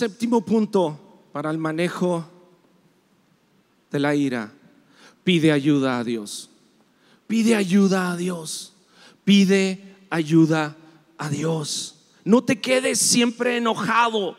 Séptimo 0.00 0.40
punto 0.40 1.28
para 1.30 1.50
el 1.50 1.58
manejo 1.58 2.24
de 3.90 3.98
la 3.98 4.14
ira. 4.14 4.50
Pide 5.22 5.52
ayuda 5.52 5.98
a 5.98 6.04
Dios. 6.04 6.48
Pide 7.26 7.54
ayuda 7.54 8.10
a 8.10 8.16
Dios. 8.16 8.72
Pide 9.24 9.98
ayuda 10.08 10.74
a 11.18 11.28
Dios. 11.28 11.96
No 12.24 12.42
te 12.42 12.62
quedes 12.62 12.98
siempre 12.98 13.58
enojado, 13.58 14.38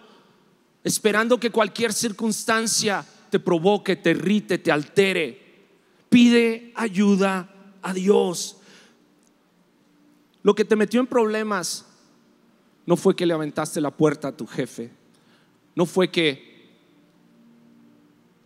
esperando 0.83 1.39
que 1.39 1.51
cualquier 1.51 1.93
circunstancia 1.93 3.05
te 3.29 3.39
provoque, 3.39 3.95
te 3.95 4.09
irrite, 4.09 4.57
te 4.57 4.71
altere. 4.71 5.67
Pide 6.09 6.73
ayuda 6.73 7.53
a 7.83 7.93
Dios. 7.93 8.57
Lo 10.41 10.55
que 10.55 10.65
te 10.65 10.75
metió 10.75 10.99
en 10.99 11.05
problemas 11.05 11.85
no 12.87 12.97
fue 12.97 13.15
que 13.15 13.27
le 13.27 13.35
aventaste 13.35 13.79
la 13.79 13.91
puerta 13.91 14.29
a 14.29 14.35
tu 14.35 14.47
jefe, 14.47 14.99
no 15.75 15.85
fue 15.85 16.09
que 16.11 16.51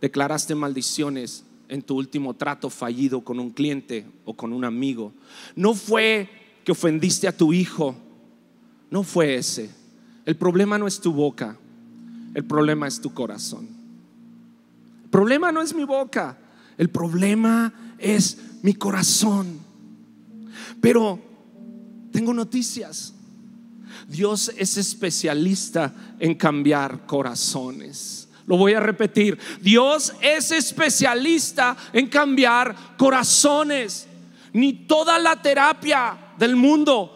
declaraste 0.00 0.54
maldiciones 0.54 1.44
en 1.68 1.82
tu 1.82 1.96
último 1.96 2.34
trato 2.34 2.70
fallido 2.70 3.22
con 3.22 3.40
un 3.40 3.50
cliente 3.50 4.06
o 4.24 4.34
con 4.34 4.52
un 4.52 4.64
amigo, 4.64 5.12
no 5.54 5.74
fue 5.74 6.28
que 6.64 6.72
ofendiste 6.72 7.26
a 7.28 7.36
tu 7.36 7.52
hijo, 7.52 7.96
no 8.90 9.02
fue 9.02 9.36
ese. 9.36 9.70
El 10.24 10.36
problema 10.36 10.78
no 10.78 10.86
es 10.86 11.00
tu 11.00 11.12
boca, 11.12 11.56
el 12.34 12.44
problema 12.44 12.86
es 12.86 13.00
tu 13.00 13.12
corazón. 13.14 13.68
El 15.04 15.10
problema 15.10 15.52
no 15.52 15.62
es 15.62 15.74
mi 15.74 15.84
boca, 15.84 16.38
el 16.76 16.90
problema 16.90 17.72
es 17.98 18.38
mi 18.62 18.74
corazón. 18.74 19.58
Pero 20.80 21.18
tengo 22.12 22.34
noticias. 22.34 23.14
Dios 24.08 24.52
es 24.56 24.76
especialista 24.76 25.92
en 26.18 26.34
cambiar 26.34 27.06
corazones. 27.06 28.28
Lo 28.46 28.56
voy 28.56 28.74
a 28.74 28.80
repetir. 28.80 29.38
Dios 29.60 30.12
es 30.20 30.52
especialista 30.52 31.76
en 31.92 32.06
cambiar 32.08 32.96
corazones. 32.96 34.06
Ni 34.52 34.72
toda 34.86 35.18
la 35.18 35.42
terapia 35.42 36.16
del 36.38 36.56
mundo, 36.56 37.12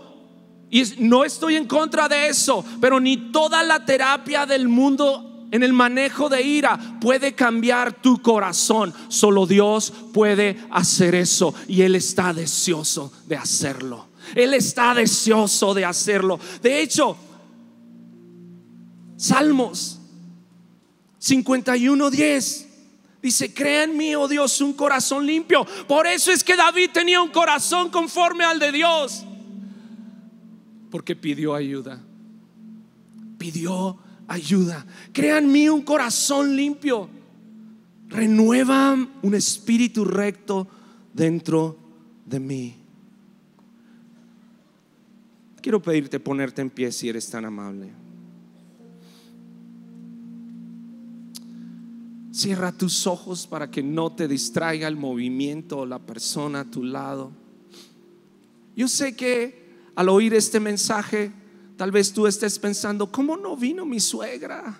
y 0.71 0.83
no 0.99 1.25
estoy 1.25 1.57
en 1.57 1.67
contra 1.67 2.09
de 2.09 2.29
eso, 2.29 2.65
pero 2.81 3.01
ni 3.01 3.33
toda 3.33 3.63
la 3.63 3.85
terapia 3.85 4.47
del 4.47 4.69
mundo 4.69 5.49
en 5.51 5.63
el 5.63 5.73
manejo 5.73 6.29
de 6.29 6.43
ira 6.43 6.79
puede 7.01 7.35
cambiar 7.35 8.01
tu 8.01 8.23
corazón. 8.23 8.95
Solo 9.09 9.47
Dios 9.47 9.93
puede 10.13 10.59
hacer 10.71 11.15
eso 11.15 11.55
y 11.67 11.83
Él 11.83 11.97
está 11.97 12.33
deseoso 12.33 13.13
de 13.27 13.37
hacerlo. 13.37 14.10
Él 14.35 14.55
está 14.55 14.95
deseoso 14.95 15.75
de 15.75 15.85
hacerlo. 15.85 16.39
De 16.63 16.81
hecho, 16.81 17.17
Salmos 19.17 20.01
51:10 21.21 22.67
dice, 23.23 23.53
crea 23.53 23.85
en 23.85 23.97
mí, 23.97 24.15
oh 24.15 24.27
Dios, 24.27 24.61
un 24.61 24.73
corazón 24.73 25.27
limpio. 25.27 25.67
Por 25.87 26.07
eso 26.07 26.33
es 26.33 26.43
que 26.43 26.57
David 26.57 26.91
tenía 26.93 27.21
un 27.21 27.31
corazón 27.31 27.91
conforme 27.91 28.45
al 28.45 28.59
de 28.59 28.73
Dios. 28.73 29.25
Porque 30.91 31.15
pidió 31.15 31.55
ayuda. 31.55 32.03
Pidió 33.39 33.99
ayuda. 34.27 34.87
Crea 35.13 35.39
en 35.39 35.53
mí 35.53 35.69
un 35.69 35.83
corazón 35.83 36.57
limpio. 36.57 37.09
Renueva 38.09 38.97
un 39.23 39.35
espíritu 39.35 40.05
recto 40.05 40.67
dentro 41.13 41.77
de 42.25 42.41
mí. 42.41 42.80
Quiero 45.63 45.83
pedirte 45.83 46.21
ponerte 46.21 46.63
en 46.63 46.71
pie 46.71 46.91
si 46.91 47.09
eres 47.09 47.29
tan 47.29 47.45
amable. 47.45 47.91
Cierra 52.33 52.73
tus 52.73 53.07
ojos 53.07 53.47
para 53.47 53.71
que 53.71 53.83
no 53.83 54.13
te 54.13 54.27
distraiga 54.27 54.89
el 54.89 54.97
movimiento 54.97 55.81
o 55.81 55.87
la 55.87 55.99
persona 55.99 56.61
a 56.61 56.65
tu 56.65 56.85
lado. 56.85 57.33
Yo 58.75 58.89
sé 58.89 59.15
que 59.15 59.91
al 59.95 60.09
oír 60.09 60.33
este 60.33 60.61
mensaje, 60.61 61.33
tal 61.77 61.91
vez 61.91 62.13
tú 62.13 62.27
estés 62.27 62.59
pensando, 62.59 63.11
¿cómo 63.13 63.37
no 63.37 63.57
vino 63.57 63.85
mi 63.85 64.01
suegra? 64.01 64.79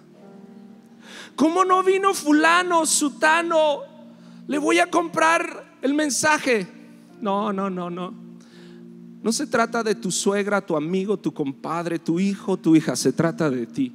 ¿Cómo 1.37 1.65
no 1.65 1.83
vino 1.83 2.15
fulano, 2.15 2.87
sutano? 2.87 3.81
Le 4.47 4.57
voy 4.57 4.79
a 4.79 4.89
comprar 4.89 5.77
el 5.83 5.93
mensaje. 5.93 6.67
No, 7.21 7.53
no, 7.53 7.69
no, 7.69 7.91
no. 7.91 8.30
No 9.23 9.33
se 9.33 9.47
trata 9.47 9.83
de 9.83 9.95
tu 9.95 10.11
suegra, 10.11 10.65
tu 10.65 10.77
amigo, 10.77 11.19
tu 11.19 11.33
compadre, 11.33 11.99
tu 11.99 12.19
hijo, 12.19 12.57
tu 12.57 12.75
hija. 12.75 12.97
Se 12.97 13.13
trata 13.13 13.51
de 13.51 13.67
ti. 13.67 13.93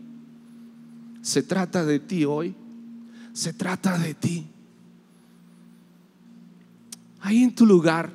Se 1.21 1.41
trata 1.41 1.83
de 1.83 1.99
ti 1.99 2.25
hoy. 2.25 2.55
Se 3.33 3.51
trata 3.53 3.97
de 3.97 4.13
ti. 4.13 4.47
Ahí 7.21 7.43
en 7.43 7.55
tu 7.55 7.65
lugar. 7.65 8.13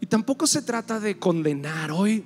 Y 0.00 0.06
tampoco 0.06 0.46
se 0.46 0.62
trata 0.62 1.00
de 1.00 1.18
condenar. 1.18 1.90
Hoy, 1.90 2.24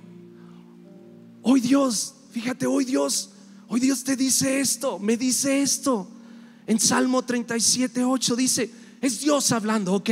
hoy 1.42 1.60
Dios, 1.60 2.14
fíjate, 2.30 2.66
hoy 2.66 2.84
Dios, 2.84 3.30
hoy 3.68 3.80
Dios 3.80 4.04
te 4.04 4.16
dice 4.16 4.60
esto, 4.60 4.98
me 4.98 5.16
dice 5.16 5.62
esto. 5.62 6.08
En 6.66 6.78
Salmo 6.78 7.22
37, 7.22 8.04
8 8.04 8.36
dice, 8.36 8.70
es 9.00 9.20
Dios 9.20 9.50
hablando, 9.52 9.94
¿ok? 9.94 10.10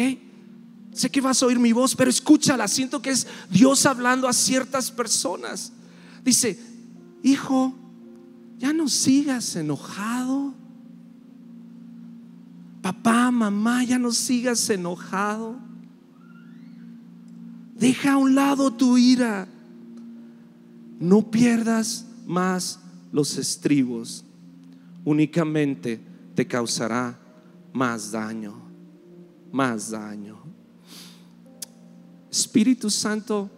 Sé 0.95 1.11
que 1.11 1.21
vas 1.21 1.43
a 1.43 1.47
oír 1.47 1.59
mi 1.59 1.73
voz, 1.73 1.97
pero 1.97 2.09
escúchala. 2.09 2.69
Siento 2.69 3.03
que 3.03 3.11
es 3.11 3.27
Dios 3.51 3.85
hablando 3.85 4.29
a 4.29 4.33
ciertas 4.33 4.93
personas. 4.93 5.73
Dice, 6.25 6.57
hijo, 7.25 7.75
ya 8.59 8.73
no 8.73 8.89
sigas 8.89 9.57
enojado. 9.57 10.55
Papá, 12.81 13.33
mamá, 13.33 13.83
ya 13.83 13.99
no 13.99 14.13
sigas 14.13 14.71
enojado. 14.71 15.57
Deja 17.75 18.13
a 18.13 18.17
un 18.17 18.37
lado 18.37 18.71
tu 18.71 18.97
ira. 18.97 19.49
No 21.01 21.29
pierdas 21.29 22.07
más 22.25 22.79
los 23.11 23.37
estribos. 23.37 24.25
Únicamente 25.05 26.01
te 26.37 26.47
causará 26.47 27.19
más 27.73 28.13
daño. 28.13 28.55
Más 29.51 29.91
daño. 29.91 30.44
Espíritu 32.35 32.91
Santo 32.91 33.49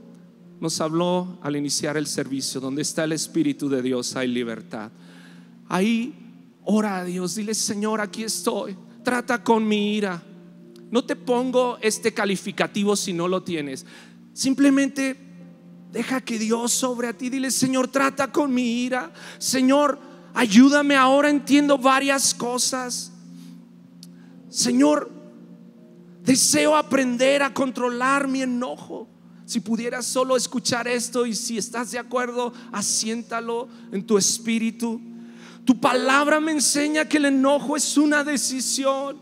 nos 0.60 0.82
habló 0.82 1.38
al 1.40 1.56
iniciar 1.56 1.96
el 1.96 2.06
servicio, 2.06 2.60
donde 2.60 2.82
está 2.82 3.04
el 3.04 3.12
Espíritu 3.12 3.70
de 3.70 3.80
Dios 3.80 4.14
hay 4.16 4.28
libertad. 4.28 4.90
Ahí 5.66 6.14
ora 6.62 6.98
a 6.98 7.04
Dios, 7.04 7.36
dile 7.36 7.54
Señor, 7.54 8.02
aquí 8.02 8.22
estoy, 8.22 8.76
trata 9.02 9.42
con 9.42 9.66
mi 9.66 9.96
ira. 9.96 10.22
No 10.90 11.06
te 11.06 11.16
pongo 11.16 11.78
este 11.80 12.12
calificativo 12.12 12.96
si 12.96 13.14
no 13.14 13.28
lo 13.28 13.42
tienes. 13.42 13.86
Simplemente 14.34 15.16
deja 15.90 16.20
que 16.20 16.38
Dios 16.38 16.70
sobre 16.70 17.08
a 17.08 17.16
ti, 17.16 17.30
dile 17.30 17.50
Señor, 17.50 17.88
trata 17.88 18.30
con 18.30 18.52
mi 18.52 18.82
ira. 18.84 19.10
Señor, 19.38 19.98
ayúdame 20.34 20.96
ahora, 20.96 21.30
entiendo 21.30 21.78
varias 21.78 22.34
cosas. 22.34 23.10
Señor, 24.50 25.15
Deseo 26.26 26.74
aprender 26.74 27.40
a 27.44 27.54
controlar 27.54 28.26
mi 28.26 28.42
enojo. 28.42 29.08
Si 29.44 29.60
pudieras 29.60 30.04
solo 30.04 30.36
escuchar 30.36 30.88
esto 30.88 31.24
y 31.24 31.36
si 31.36 31.56
estás 31.56 31.92
de 31.92 32.00
acuerdo, 32.00 32.52
asiéntalo 32.72 33.68
en 33.92 34.04
tu 34.04 34.18
espíritu. 34.18 35.00
Tu 35.64 35.78
palabra 35.80 36.40
me 36.40 36.50
enseña 36.50 37.04
que 37.04 37.18
el 37.18 37.26
enojo 37.26 37.76
es 37.76 37.96
una 37.96 38.24
decisión. 38.24 39.18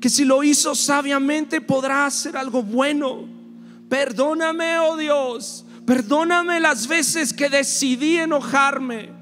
Que 0.00 0.08
si 0.08 0.24
lo 0.24 0.44
hizo 0.44 0.76
sabiamente 0.76 1.60
podrá 1.60 2.06
hacer 2.06 2.36
algo 2.36 2.62
bueno. 2.62 3.28
Perdóname, 3.88 4.78
oh 4.78 4.96
Dios. 4.96 5.66
Perdóname 5.84 6.60
las 6.60 6.86
veces 6.86 7.32
que 7.32 7.48
decidí 7.50 8.18
enojarme. 8.18 9.13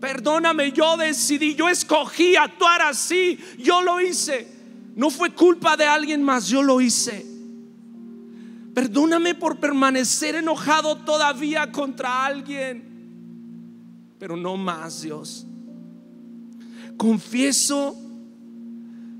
Perdóname, 0.00 0.72
yo 0.72 0.96
decidí, 0.96 1.54
yo 1.54 1.68
escogí 1.68 2.36
actuar 2.36 2.82
así, 2.82 3.38
yo 3.58 3.82
lo 3.82 4.00
hice. 4.00 4.46
No 4.94 5.10
fue 5.10 5.32
culpa 5.32 5.76
de 5.76 5.84
alguien 5.84 6.22
más, 6.22 6.48
yo 6.48 6.62
lo 6.62 6.80
hice. 6.80 7.24
Perdóname 8.74 9.34
por 9.34 9.58
permanecer 9.58 10.34
enojado 10.34 10.98
todavía 10.98 11.72
contra 11.72 12.26
alguien, 12.26 12.84
pero 14.18 14.36
no 14.36 14.56
más, 14.56 15.00
Dios. 15.00 15.46
Confieso 16.98 17.96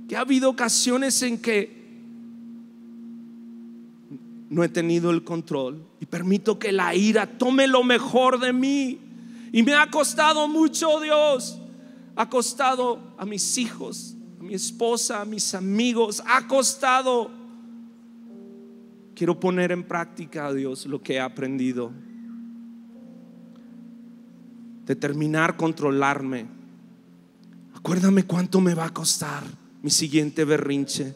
que 0.09 0.17
ha 0.17 0.21
habido 0.21 0.51
ocasiones 0.51 1.23
en 1.23 1.39
que 1.39 1.75
no 4.51 4.63
he 4.63 4.69
tenido 4.69 5.11
el 5.11 5.25
control 5.25 5.87
y 6.01 6.07
permito 6.07 6.59
que 6.59 6.73
la 6.73 6.95
ira 6.95 7.39
tome 7.39 7.67
lo 7.67 7.83
mejor 7.83 8.39
de 8.39 8.53
mí 8.53 9.06
y 9.53 9.63
me 9.63 9.75
ha 9.75 9.91
costado 9.91 10.49
mucho, 10.49 11.01
Dios. 11.01 11.59
Ha 12.17 12.29
costado 12.29 12.99
a 13.19 13.27
mis 13.27 13.59
hijos, 13.59 14.17
a 14.41 14.43
mi 14.43 14.55
esposa, 14.55 15.21
a 15.21 15.25
mis 15.25 15.55
amigos. 15.55 16.23
Ha 16.27 16.47
costado. 16.47 17.31
Quiero 19.15 19.39
poner 19.39 19.73
en 19.73 19.85
práctica, 19.85 20.53
Dios, 20.53 20.87
lo 20.87 21.03
que 21.03 21.15
he 21.15 21.21
aprendido. 21.21 21.93
Determinar 24.85 25.57
controlarme. 25.57 26.47
Acuérdame 27.75 28.25
cuánto 28.25 28.61
me 28.61 28.75
va 28.75 28.87
a 28.87 28.95
costar 28.95 29.45
mi 29.83 29.91
siguiente 29.91 30.45
berrinche, 30.45 31.15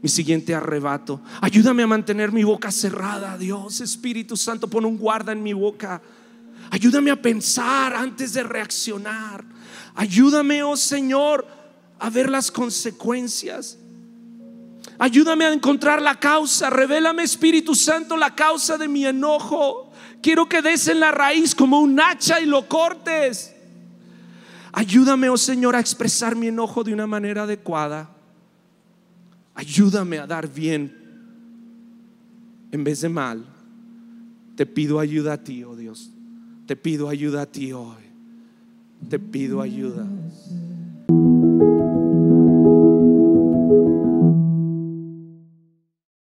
mi 0.00 0.08
siguiente 0.08 0.54
arrebato. 0.54 1.20
Ayúdame 1.40 1.82
a 1.82 1.86
mantener 1.86 2.32
mi 2.32 2.44
boca 2.44 2.70
cerrada, 2.70 3.36
Dios. 3.36 3.80
Espíritu 3.80 4.36
Santo, 4.36 4.68
pon 4.68 4.86
un 4.86 4.96
guarda 4.96 5.32
en 5.32 5.42
mi 5.42 5.52
boca 5.52 6.00
Ayúdame 6.72 7.10
a 7.10 7.20
pensar 7.20 7.94
antes 7.94 8.32
de 8.32 8.42
reaccionar. 8.42 9.44
Ayúdame, 9.94 10.62
oh 10.62 10.74
Señor, 10.74 11.46
a 11.98 12.08
ver 12.08 12.30
las 12.30 12.50
consecuencias. 12.50 13.76
Ayúdame 14.98 15.44
a 15.44 15.52
encontrar 15.52 16.00
la 16.00 16.18
causa. 16.18 16.70
Revélame, 16.70 17.24
Espíritu 17.24 17.74
Santo, 17.74 18.16
la 18.16 18.34
causa 18.34 18.78
de 18.78 18.88
mi 18.88 19.04
enojo. 19.04 19.92
Quiero 20.22 20.48
que 20.48 20.62
des 20.62 20.88
en 20.88 21.00
la 21.00 21.10
raíz 21.10 21.54
como 21.54 21.78
un 21.78 22.00
hacha 22.00 22.40
y 22.40 22.46
lo 22.46 22.66
cortes. 22.66 23.54
Ayúdame, 24.72 25.28
oh 25.28 25.36
Señor, 25.36 25.76
a 25.76 25.80
expresar 25.80 26.34
mi 26.34 26.46
enojo 26.46 26.82
de 26.82 26.94
una 26.94 27.06
manera 27.06 27.42
adecuada. 27.42 28.08
Ayúdame 29.54 30.18
a 30.18 30.26
dar 30.26 30.48
bien 30.48 30.90
en 32.70 32.82
vez 32.82 33.02
de 33.02 33.10
mal. 33.10 33.44
Te 34.56 34.64
pido 34.64 34.98
ayuda 34.98 35.34
a 35.34 35.44
ti, 35.44 35.64
oh 35.64 35.76
Dios. 35.76 36.12
Te 36.72 36.76
pido 36.76 37.10
ayuda 37.10 37.42
a 37.42 37.46
ti 37.46 37.70
hoy. 37.74 38.00
Te 39.10 39.18
pido 39.18 39.60
ayuda. 39.60 40.06